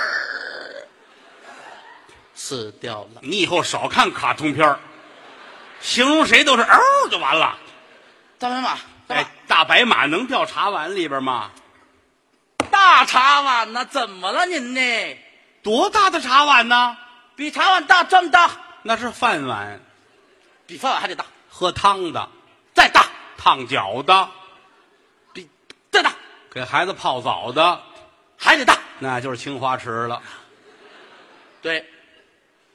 [2.35, 3.21] 死掉了。
[3.21, 4.81] 你以后少看卡通片儿
[5.81, 7.59] 形容谁都是嗷就完了。
[8.39, 11.51] 大白马，哎，大白马能掉茶碗里边吗？
[12.71, 13.85] 大茶碗呢？
[13.85, 15.19] 怎么了您呢？
[15.63, 16.97] 多大的茶碗呢？
[17.37, 18.51] 比茶碗大这么大，
[18.83, 19.81] 那是饭碗，
[20.67, 22.29] 比饭碗还得大，喝汤的，
[22.75, 23.07] 再大，
[23.37, 24.29] 烫脚的，
[25.33, 25.49] 比
[25.91, 26.13] 再大，
[26.51, 27.81] 给孩子泡澡的，
[28.37, 28.77] 还得大。
[28.99, 30.21] 那就是青花瓷了。
[31.63, 31.79] 对，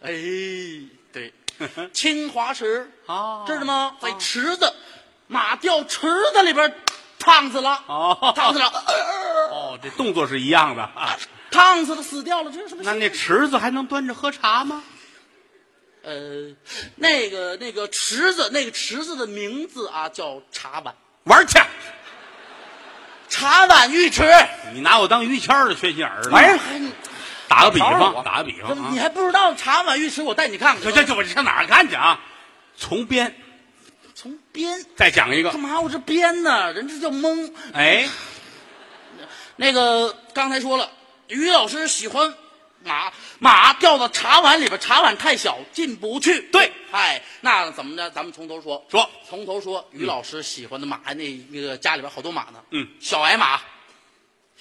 [0.01, 0.11] 哎，
[1.57, 3.95] 对，青花瓷，哦知道吗？
[4.01, 4.73] 在池子，
[5.27, 6.73] 马掉池子里边，
[7.19, 8.65] 烫死了，哦烫死了，
[9.51, 11.17] 哦，这动作是一样的啊。
[11.51, 12.81] 烫死了，死掉了，这是什么？
[12.83, 14.83] 那那池子还能端着喝茶吗？
[16.03, 16.53] 呃，
[16.95, 21.59] 那个那个池子，那个池子的名字啊叫茶碗，玩去！
[23.29, 24.29] 茶碗浴池。
[24.73, 26.59] 你拿我当于谦儿的缺心眼儿了？
[27.47, 28.99] 打个比方，我打个比方你。
[28.99, 30.21] 还不知道茶碗浴池？
[30.21, 30.83] 我带你看看。
[30.83, 32.19] 这这这，我上哪儿看去啊？
[32.75, 33.35] 从编
[34.15, 35.79] 从编再讲一个干，嘛？
[35.79, 36.73] 我这编呢？
[36.73, 37.53] 人这叫蒙。
[37.73, 38.09] 哎，
[39.55, 40.89] 那个刚才说了，
[41.27, 42.33] 于老师喜欢
[42.83, 46.41] 马，马掉到茶碗里边，茶碗太小进不去。
[46.51, 48.09] 对，哎，那怎么着？
[48.09, 48.83] 咱们从头说。
[48.89, 52.63] 说从头说，于老师喜欢的马，那那个家里边好多马呢。
[52.71, 53.61] 嗯，小矮马，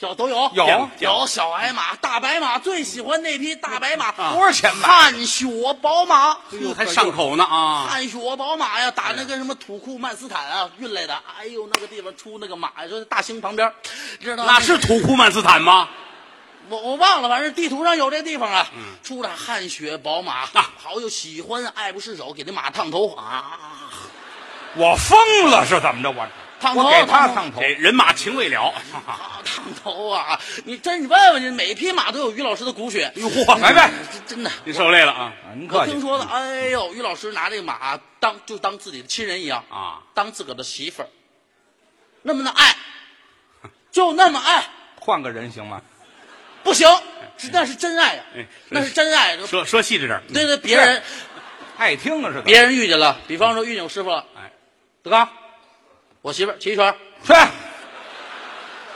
[0.03, 0.51] 小都有。
[0.55, 5.47] 有有小矮马，大白马最喜欢那匹大白马，多少钱买汗血
[5.81, 6.33] 宝马。
[6.33, 7.87] 哎呦，还上口呢啊！
[7.89, 11.15] 汗血宝马呀，打那个什么土库曼斯坦啊运来的。
[11.39, 13.73] 哎呦，那个地方出那个马呀，就是大兴旁边，
[14.21, 15.89] 知道吗那是土库曼斯坦吗？
[16.69, 18.67] 我我忘了，反正地图上有这地方啊。
[19.05, 23.61] 出了汗血宝马啊好又喜欢，爱不释手，给那马烫头啊，
[24.75, 26.11] 我疯了是怎么着？
[26.11, 26.27] 我
[26.63, 28.73] 烫头我给他烫头烫头这，人马情未了。
[29.05, 30.41] 啊， 烫头啊！
[30.65, 33.13] 你真你问问去，每匹马都有于老师的骨血。
[33.17, 34.51] 嚯，拜拜真真的。
[34.65, 36.01] 您受累了啊我您客气听。
[36.01, 39.99] 说的，哎呦，于老师拿这个马当就当自己的亲人一样，啊！
[40.15, 41.09] 当自个儿的媳妇儿，
[42.23, 42.77] 那么的爱，
[43.91, 44.65] 就那么爱，
[45.01, 45.83] 换个人行吗？
[46.63, 46.89] 不行，
[47.37, 49.37] 是那是真爱呀、哎那是真爱。
[49.39, 51.03] 说说细致点，对对，别人
[51.77, 52.41] 爱听啊是？
[52.43, 54.53] 别人遇见了，比方说遇见我师傅了，哎，
[55.03, 55.29] 德刚，
[56.23, 56.95] 我媳妇儿骑一圈，
[57.27, 57.33] 去，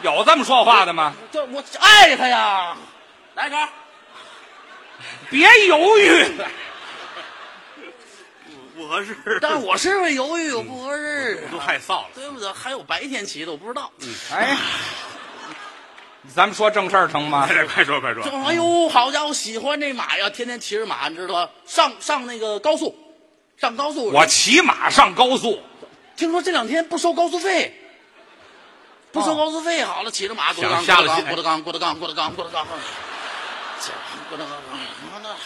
[0.02, 1.12] 有这么说话的吗？
[1.32, 2.76] 这我爱她呀，
[3.34, 3.68] 来一圈，
[5.28, 6.24] 别犹豫，
[8.76, 12.06] 不合适，但是我是不是犹豫，我不合适，都害臊了。
[12.14, 12.52] 对不对？
[12.52, 13.90] 还有白天骑的，我不知道。
[14.32, 14.58] 哎呀，
[16.32, 17.48] 咱们说正事儿成吗？
[17.48, 21.50] 快快说快说就，哎呦，好家伙，喜欢这马呀，天天骑着马，你知道吧？
[21.66, 22.96] 上上那个高速，
[23.56, 25.60] 上高速，我骑马上高速，
[26.16, 27.78] 听说这两天不收高速费，
[29.12, 32.66] 不收高速费，好了，骑着马，郭德纲，想瞎了心郭德纲，郭德纲，郭德纲，郭德纲，
[34.28, 34.56] 郭德纲，
[35.10, 35.36] 郭德纲，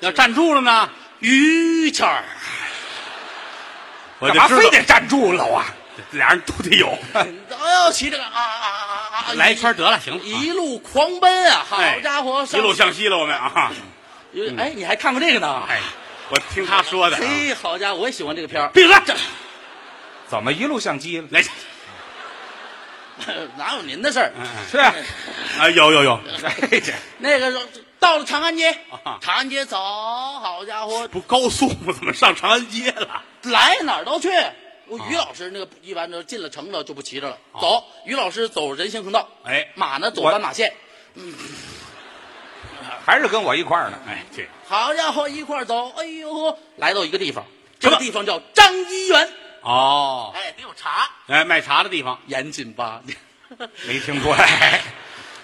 [0.00, 2.24] 要站住了呢，于谦儿，
[4.20, 5.66] 我干嘛非得站住了啊？
[6.12, 6.88] 俩人都得有。
[7.12, 7.26] 哎
[7.84, 9.32] 呦，骑着个啊啊啊啊！
[9.36, 11.66] 来一圈得了，行了，一路狂奔啊！
[11.68, 13.70] 好哎家伙，一路向西了，我们啊。
[14.32, 15.62] 有哎，你还看过这个呢？
[15.68, 15.78] 哎，
[16.30, 17.20] 我听他说的啊。
[17.22, 18.70] 嘿，好家伙，我也喜欢这个片儿。
[18.70, 19.14] 闭嘴！
[20.32, 21.28] 怎么一路相机了？
[21.28, 21.44] 来，
[23.58, 24.32] 哪有您的事儿？
[24.70, 24.78] 是，
[25.60, 26.82] 啊，有有有，哎
[27.20, 27.68] 那个
[28.00, 28.70] 到了长安街
[29.04, 31.92] 啊，长安街走，好家伙，不高速吗？
[31.92, 33.22] 怎么上长安街了？
[33.42, 34.30] 来哪儿都去。
[34.86, 37.84] 我于老师那个一般都进了城了就不骑着了，走。
[38.06, 40.72] 于老师走人行横道，哎马呢走斑马线。
[41.12, 41.34] 嗯
[43.04, 43.98] 还是跟我一块儿呢。
[44.08, 47.44] 哎，这好家伙，一块儿走，哎呦，来到一个地方，
[47.78, 49.28] 这个地方叫张一元，
[49.62, 53.00] 哦，哎，得有茶，哎，卖茶的地方严谨吧？
[53.86, 54.80] 没听过哎。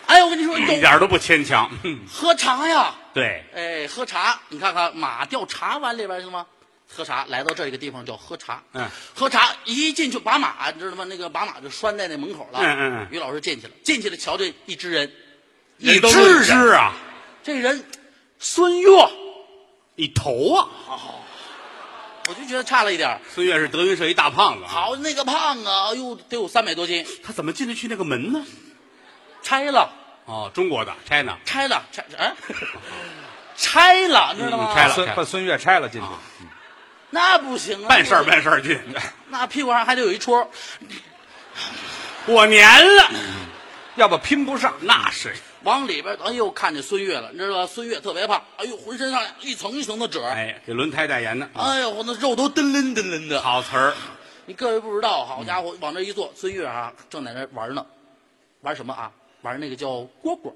[0.06, 1.70] 哎，我跟你说，一点都不牵强。
[1.84, 6.46] 嗯喝茶呀，对，哎，喝茶，你看看马掉茶碗里边是吗？
[6.90, 8.62] 喝茶，来到这一个地方叫喝茶。
[8.72, 11.04] 嗯，喝茶一进去，把马你知道吗？
[11.04, 12.60] 那个把马就拴在那门口了。
[12.62, 15.12] 嗯嗯嗯于老师进去了，进去了，瞧这一只人，
[15.76, 16.10] 一只
[16.44, 16.94] 只人啊，
[17.42, 17.84] 这人
[18.38, 18.88] 孙悦，
[19.96, 20.66] 一头啊。
[22.28, 23.18] 我就觉得差了一点儿。
[23.34, 24.68] 孙越是德云社一大胖子啊。
[24.68, 28.44] 好，那个胖啊，哎呦，得有三百多斤，他怎么进得去那个门呢？
[29.42, 29.90] 拆了，
[30.26, 31.38] 哦，中国的 China。
[31.46, 32.36] 拆了，拆啊，
[33.56, 34.72] 拆了，知道吗？
[34.72, 36.06] 嗯拆了孙把孙越拆了进去，
[37.08, 38.78] 那不行啊，办事儿办事儿进，
[39.30, 40.50] 那屁股上还得有一戳。
[42.26, 43.10] 过年了，
[43.96, 44.74] 要不拼不上。
[44.80, 45.34] 那是。
[45.64, 47.66] 往里边，哎呦，看见孙越了，你知道吧？
[47.66, 53.40] 孙越特别胖，哎呦，浑身上下一层一层的褶儿，哎，给轮胎代言的，哎呦，我那肉都噔楞噔楞的。
[53.40, 53.94] 好词儿。
[54.46, 57.84] 你各位不知道，好家伙，往那一坐，孙越啊，正在那玩呢，
[58.62, 59.12] 玩什么啊？
[59.42, 59.88] 玩那个叫
[60.22, 60.52] 蝈蝈。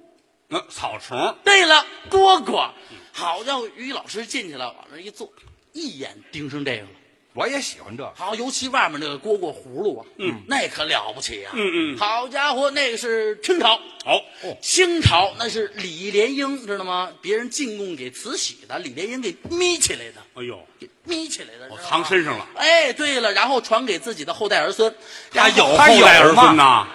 [0.49, 2.71] 那草虫，对了，蝈蝈。
[3.13, 5.31] 好家伙，于老师进去了，往那一坐，
[5.73, 6.89] 一眼盯上这个了。
[7.35, 8.13] 我也喜欢这个。
[8.15, 14.21] 好，尤其外面那个蝈蝈葫芦啊，嗯，那可了不起呀、嗯嗯好家伙，那个是清朝，好，
[14.61, 17.11] 清朝那是李莲英，知道吗？
[17.21, 22.47] 别人进贡给慈禧的，李莲英给眯起来的，哎呦，给眯起来的，我藏身上了。
[22.55, 24.95] 哎，对了，然后传给自己的后代儿孙。
[25.31, 26.87] 他有后代儿孙呐。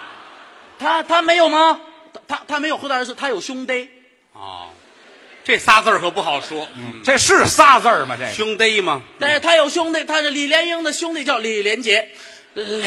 [0.78, 1.80] 他他没有吗？
[2.12, 3.88] 他他他没有后代儿孙，他有兄弟。
[4.32, 4.68] 哦，
[5.48, 6.68] 这仨字儿可不好说，
[7.02, 8.14] 这是仨字儿吗？
[8.18, 12.06] 这个兄弟吗，但是他有兄弟，他是李连英的兄弟叫李连杰，
[12.52, 12.82] 呃，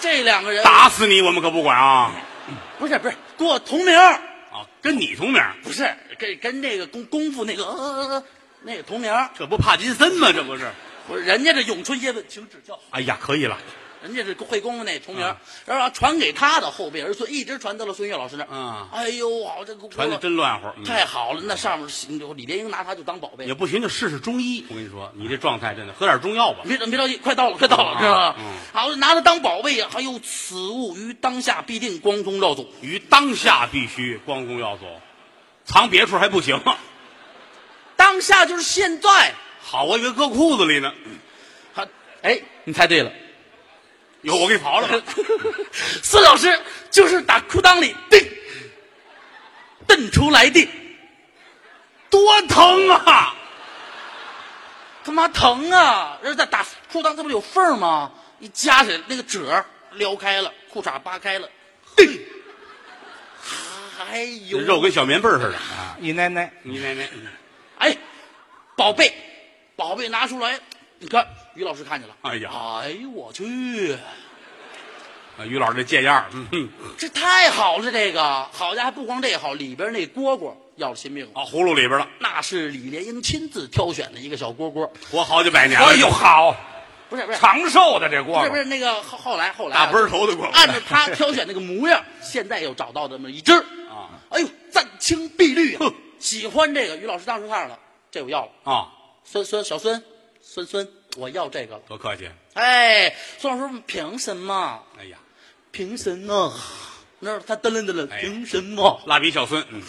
[0.00, 2.10] 这两个人打死你我们可不管啊！
[2.76, 4.14] 不是不是跟我同名儿，
[4.50, 8.24] 啊，跟你同名，不是跟跟那个功功夫那个呃呃呃
[8.62, 10.32] 那个同名儿，这不帕金森吗？
[10.32, 10.68] 这不是？
[11.06, 13.56] 不是人家这咏春叶问请指教，哎呀，可以了，
[14.02, 15.36] 人家是会功夫那同名
[15.66, 18.54] 然后传给他的后辈儿孙，一直传到了孙越老师那儿。
[18.54, 20.68] 啊哎呦，好这个传的真乱乎。
[20.76, 23.54] 嗯太好了，那上面是李莲英拿他就当宝贝也。
[23.54, 24.64] 不行，就试试中医。
[24.68, 26.60] 我跟你说，你这状态真的，喝点中药吧。
[26.64, 28.36] 别别着急，快到了，快到了，知道吧？
[28.38, 29.88] 嗯好，拿他当宝贝呀！
[29.94, 32.68] 哎呦此物于当下必定光宗耀祖。
[32.80, 34.84] 于当下必须光宗耀祖，
[35.64, 36.60] 藏别处还不行。
[37.96, 39.34] 当下就是现在。
[39.60, 40.92] 好，我以为搁裤子里呢。
[41.74, 41.86] 好，
[42.22, 43.12] 哎，你猜对了，
[44.22, 45.04] 有我给你刨了吧。
[46.02, 46.58] 孙老师
[46.90, 48.28] 就是打裤裆里噔
[49.86, 50.68] 蹬出来的，
[52.08, 53.34] 多疼啊！
[55.02, 56.18] 他妈疼啊！
[56.22, 58.12] 人在打裤裆，这不有缝吗？
[58.38, 61.48] 一夹起来，那个褶撩开了，裤衩扒开了，
[61.96, 62.20] 噔！
[64.10, 65.56] 哎呦，肉跟小棉被似的。
[65.56, 67.08] 啊，一奶奶，你奶奶，
[67.78, 67.96] 哎，
[68.76, 69.12] 宝贝，
[69.76, 70.58] 宝贝拿出来，
[70.98, 71.26] 你看，
[71.60, 72.16] 于老师看见了。
[72.22, 72.50] 哎呀。
[72.82, 73.92] 哎呦我去，
[75.36, 78.44] 啊于老师这贱样儿，嗯哼，这太好了，这个。
[78.44, 85.88] 好家伙，不光这个好，里边那蝈蝈要了亲命了，啊，葫芦里边了，那是李莲英亲自挑选的一个小蝈蝈，活好几百年了。
[85.88, 86.56] 哎呦好，
[87.10, 87.36] 不是不是。
[87.36, 89.76] 长寿的这蝈蝈，不是不是那个后后来后来。
[89.76, 90.50] 啊大奔儿头的蝈蝈。
[90.52, 94.16] 按照他挑选那个模样，现在又找到这么一只，啊。
[94.30, 97.78] 哎呦，湛青碧绿啊，喜欢这个，于老师当时看上了，
[98.10, 98.88] 这我要了，啊，
[99.24, 100.02] 孙孙小孙，
[100.40, 101.82] 孙孙，我要这个了。
[101.88, 102.28] 多客气。
[102.54, 104.82] 哎，孙老师凭什么？
[104.98, 105.18] 哎呀，
[105.70, 106.52] 凭什么？
[107.18, 109.00] 那他噔楞噔楞，哎凭什么？
[109.06, 109.82] 蜡笔小孙，嗯，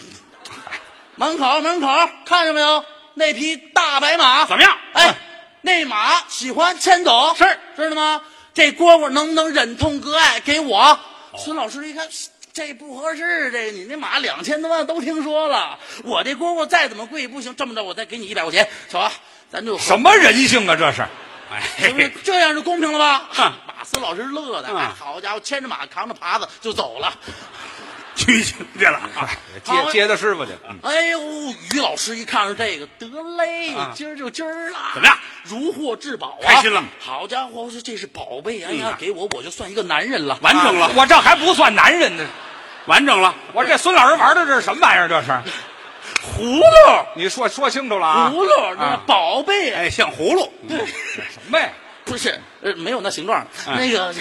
[1.16, 1.88] 门口门口
[2.26, 2.84] 看见没有？
[3.14, 4.78] 那匹大白马怎么样？
[4.94, 5.16] 哎，
[5.62, 7.46] 那马喜欢牵走，是
[7.76, 8.22] 知道吗？
[8.54, 11.00] 这蝈蝈能不能忍痛割爱给我？
[11.38, 12.08] 孙老师一看，
[12.52, 19.12] 这不合适，这你那马两千多万都听说了，我这蝈蝈再怎么贵不行，这么着我再给你一百块钱，走吧？
[19.52, 20.76] 咱就什么人性啊？
[20.76, 21.02] 这是
[21.52, 23.26] 哎，是不是这样就公平了吧？
[23.30, 27.14] 哼马斯老师乐的，嗯哎，好家伙，牵着马扛着耙子就走了。
[28.14, 29.30] 去去去了啊！
[29.64, 31.20] 接接他师傅去，嗯哎呦，
[31.74, 35.18] 于老师一看是这个，得嘞，啊今儿就今儿啦，怎么样？
[35.44, 36.46] 如获至宝啊！
[36.46, 40.38] 开心了好家伙，我说这是宝贝，哎呀嗯，给我我就算一个男人了。
[40.42, 42.26] 完整了啊我这还不算男人呢，
[42.86, 45.08] 完整了，我这孙老师玩的这是什么玩意儿？
[45.08, 45.42] 这是，
[46.22, 48.32] 葫芦，你说说清楚了啊！
[48.32, 50.52] 葫芦，那啊宝贝，哎，像葫芦。
[50.70, 51.70] 什么呀？
[52.06, 54.14] 不是，呃，没有那形状那个，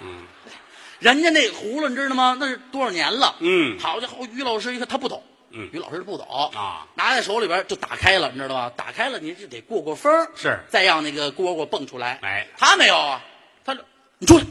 [0.00, 0.22] 嗯，
[0.98, 2.36] 人家那葫芦你知道吗？
[2.38, 3.34] 那是多少年了？
[3.40, 8.70] 嗯好家伙，于老师一看他不懂，嗯于老师不懂啊，拿在手里边就打开了，你知道吧？
[8.76, 12.18] 打开了你就得过过风，是再让那个蝈蝈蹦出来。
[12.22, 13.20] 哎他没有啊，
[13.64, 13.82] 他就
[14.18, 14.44] 你出来，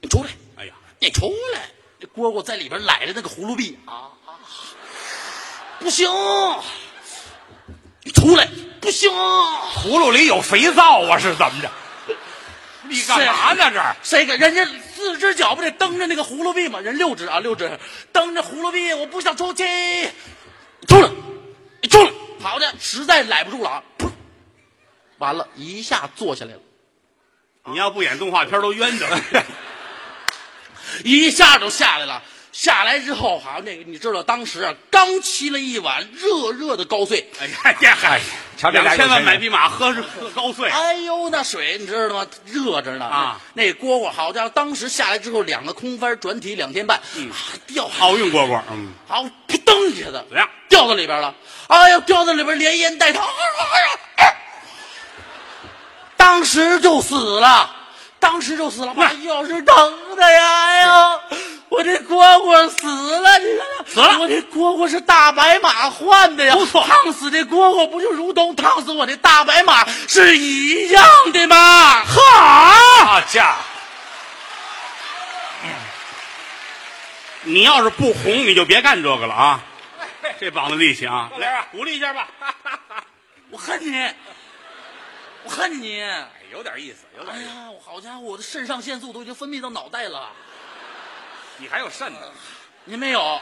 [0.00, 1.60] 你出来，哎呀，你出来，
[2.00, 4.23] 这蝈蝈在里边揽着那个葫芦臂啊啊，
[5.84, 6.08] 不行，
[8.04, 8.48] 你出来，
[8.80, 11.18] 不行，葫芦里有肥皂啊？
[11.18, 11.70] 是怎么着？
[12.88, 13.70] 你干嘛呢？
[13.70, 14.64] 这儿谁给人家
[14.96, 16.80] 四只脚不得蹬着那个葫芦臂吗？
[16.80, 17.78] 人六只啊，六只
[18.14, 19.62] 蹬着葫芦臂，我不想出去。
[20.88, 21.10] 出来，
[21.82, 22.10] 你出来！
[22.40, 23.82] 好的，实在揽不住了啊！
[23.98, 24.08] 噗
[25.18, 26.60] 完了，一下坐下来了，
[27.66, 29.20] 你要不演动画片都冤着了。
[31.04, 32.22] 一下就下来了。
[32.54, 37.28] 下来之后，好像那个你知道，当时啊，刚沏了一碗热热的高碎。
[37.40, 38.20] 哎呀呀嗨，
[38.56, 40.70] 瞧这两千万买匹马，喝是喝高碎。
[40.70, 42.24] 哎呦，那水你知道吗？
[42.46, 43.40] 热着呢啊！
[43.54, 47.34] 那蝈蝈好家伙，当时下来之后，两个空翻转体两天半，啊，
[47.66, 50.48] 掉运蝈蝈，嗯，好，扑噔一下子怎么样？
[50.68, 51.34] 掉到里边了。
[51.66, 54.34] 哎呀，掉到里边连烟带汤，哎呀，哎
[56.16, 57.68] 当时就死了，
[58.20, 58.94] 当时就死了。
[58.96, 60.66] 哎呦，是疼的呀！
[60.68, 61.20] 哎呦，
[61.74, 72.04] 我这蝈蝈死了，你看看，死了我这蝈蝈是大白马换的呀，不错烫死这蝈蝈不就如同烫死我这大白马是一样的吗？
[72.04, 73.04] 哈！
[73.04, 73.56] 好家
[75.62, 75.68] 伙，
[77.42, 79.60] 你要是不红，你就别干这个了啊！
[80.38, 82.28] 这膀子力气啊，来啊鼓励一下吧。
[83.50, 84.14] 我恨你，
[85.42, 86.02] 我恨你！
[86.52, 90.30] 有点意思，有点哎呀，我好家伙，我的肾上腺素都已经分泌到脑袋了。
[91.58, 92.32] 你还有肾呢，
[92.84, 93.20] 您没有？
[93.20, 93.32] 有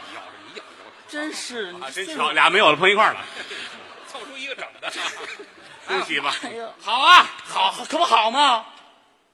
[0.54, 0.62] 有有，
[1.08, 3.24] 真是，啊，真巧，俩没有了碰一块儿了，
[4.08, 4.92] 凑出一个整的。
[5.88, 6.32] 恭喜吧！
[6.42, 8.64] 哎呀，好啊，好，可不好吗？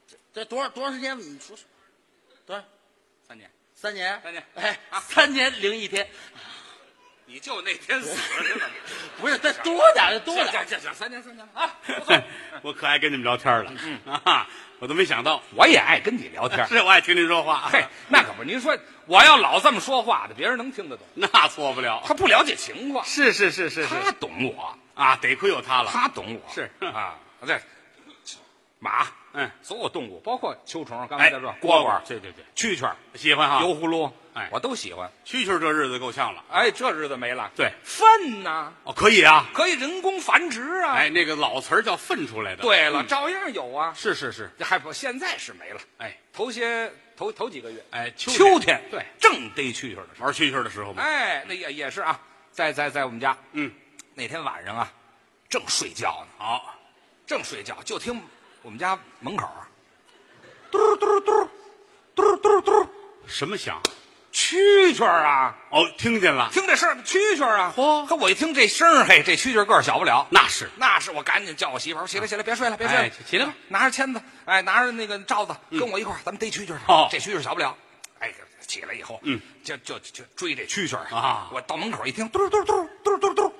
[0.07, 1.19] 这这多少多长时间？
[1.19, 1.65] 你说说，
[2.47, 2.65] 多少？
[3.27, 4.21] 三年，三年？
[4.23, 6.09] 三年哎，三年零一天。
[7.31, 8.71] 你就那天死了，
[9.21, 10.51] 不是，再多点儿，多点儿。
[10.67, 11.71] 行行行，三年三年啊！
[12.63, 13.71] 我可爱跟你们聊天了，
[14.25, 14.47] 啊，
[14.81, 16.67] 我都没想到，我也爱跟你聊天。
[16.69, 18.75] 是我爱听您说话，嘿，那可不，您说
[19.05, 21.07] 我要老这么说话的，别人能听得懂？
[21.15, 22.03] 那错不了。
[22.07, 25.91] 他不了解情况，是是是是是他懂我，啊，得亏有他了。
[25.93, 27.15] 他懂我是啊，
[27.45, 27.61] 对
[28.79, 29.07] 马，
[29.41, 33.61] 嗯，所有动物，包括秋虫，刚才在说哎蝈蝈、对对对，蛐蛐、喜欢哈。
[33.63, 35.09] 油葫芦，哎我都喜欢。
[35.25, 36.43] 蛐蛐这日子够呛了。
[36.51, 39.47] 哎，这日子没了，对，粪呐，哦，可以啊。
[39.55, 40.95] 可以人工繁殖啊。
[40.95, 42.63] 哎，，那个老词儿叫粪出来的。
[42.63, 43.95] 对了，嗯照样有啊。
[43.97, 44.51] 是是是。
[44.59, 45.81] 这还不，现在是没了。
[45.99, 50.25] 哎头些头头几个月，哎，秋秋天对，正逮蛐蛐的时候。
[50.25, 51.03] 玩蛐蛐的时候嘛。
[51.03, 52.21] 哎，那也也是啊，
[52.51, 53.71] 在在在我们家嗯，
[54.15, 54.93] 那天晚上啊，
[55.49, 56.75] 正睡觉呢，好，
[57.27, 58.21] 正睡觉，就听
[58.63, 59.69] 我们家门口啊，
[60.71, 61.49] 嘟嘟嘟
[62.15, 62.89] 嘟嘟嘟，
[63.27, 63.81] 什么响？
[64.33, 66.51] 蛐蛐啊，哦，听见了。
[66.53, 70.69] 听这声儿，蛐蛐啊，嚯可我一听这声儿，嘿，这蛐蛐个儿小不了，那是。
[70.77, 76.75] 那是我赶紧叫我媳妇儿起来起来，别睡了，别睡了哎，起来吧，拿着签子，哎，拿着那个罩子，跟我一块儿，咱们逮蛐蛐去。
[76.87, 77.77] 哦这蛐蛐小不了，
[78.19, 78.33] 哎，
[78.67, 83.53] 起来以后，嗯，就就就追这蛐蛐啊我到门口一听，嘟嘟嘟嘟嘟嘟，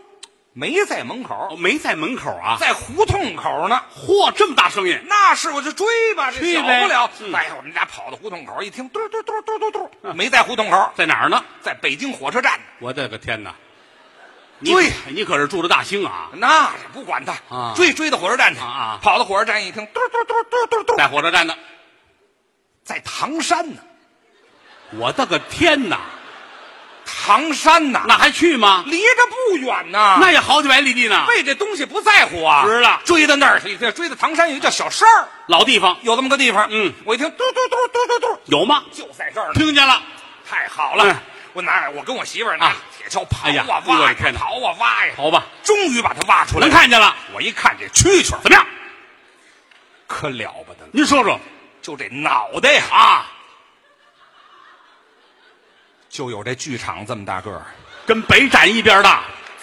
[0.59, 2.57] 没在门口哦，，没在门口啊。
[2.59, 3.81] 在胡同口呢。
[3.95, 5.01] 嚯，这么大声音。
[5.07, 5.87] 那是我就追
[6.17, 7.09] 吧，这小不了。
[7.21, 11.45] 嗯哎，我们俩跑到胡同口一听，嘟嘟嘟嘟嘟嘟，没在胡同口，在哪儿呢？
[11.61, 12.59] 在北京火车站。
[12.81, 13.55] 我的个天哪！
[14.65, 21.55] 追你可是住着大兴啊，那是不管他啊追追到火车站去啊啊跑到火车站一听，嘟嘟嘟嘟嘟嘟，在火车站呢。
[22.83, 23.81] 在唐山呢，
[24.95, 26.01] 我的个天哪！
[27.11, 28.85] 唐山呐，那还去吗？
[28.87, 30.19] 离着不远呐。
[30.21, 31.25] 那也好几百里地呢。
[31.29, 35.97] 为这东西不在乎啊，知道追到那儿去，这追到唐山有一个叫小山儿，老地方。
[36.03, 36.69] 有这么个地方。
[36.71, 38.85] 嗯，我一听嘟嘟嘟嘟嘟嘟，有吗？
[38.93, 40.03] 就在这儿呢，听见了。
[40.49, 41.05] 太好了。
[41.05, 41.17] 嗯。
[41.55, 42.77] 我拿我跟我媳妇儿拿啊。
[42.97, 47.17] 铁锹刨啊挖呀刨啊挖呀，刨吧，终于把它挖出来能看见了。
[47.33, 48.67] 我一看这蛐蛐怎么样？
[50.07, 51.41] 可了不得了，您说说。
[51.81, 53.27] 就这脑袋呀，啊，
[56.19, 57.63] 就有这剧场这么大个儿，
[58.05, 59.23] 跟北展一边大。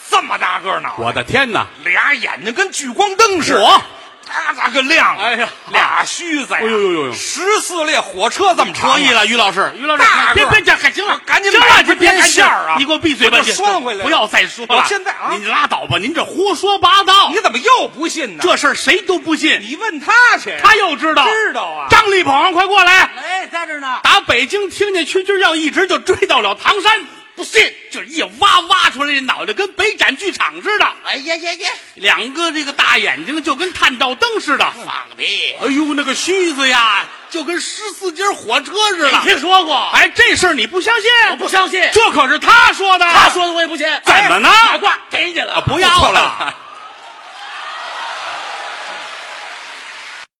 [0.09, 1.67] 这么大个儿呢，我的天哪！
[1.83, 3.81] 俩眼睛跟聚光灯似的，我
[4.27, 10.03] 大大个亮，哎呀俩须子呀，哎呦呦呦呦十四列火车这么长啊，可以了，于老师，于老师，
[10.33, 13.37] 别别这还，行了，赶紧行了，买回天你别线儿啊你给我闭嘴吧！
[13.37, 14.75] 我就你拴回来不要再说了。
[14.75, 18.43] 我现在啊你拉倒吧，您这胡说八道你，怎么又不信呢？
[18.43, 19.59] 这事儿谁都不信。
[19.61, 23.09] 你问他去，他又知道，知道啊张立鹏，快过来！
[23.17, 23.99] 哎，在这呢。
[24.03, 27.05] 打北京听见蛐蛐叫，一直就追到了唐山。
[27.35, 27.61] 不信，
[27.91, 31.69] 就是一挖挖出来，这脑袋跟北展剧场似的，哎呀呀呀！
[31.95, 34.65] 两个这个大眼睛就跟探照灯似的。
[34.85, 35.53] 放个屁！
[35.61, 39.11] 哎呦，那个须子呀，就跟十四节火车似的。
[39.11, 39.89] 你听说过？
[39.93, 41.11] 哎，这事儿你不相信？
[41.31, 41.83] 我不相信。
[41.93, 43.05] 这可是他说的。
[43.05, 43.85] 他说的我也不信。
[44.03, 46.55] 怎么呢哎马褂给你了啊，不要了。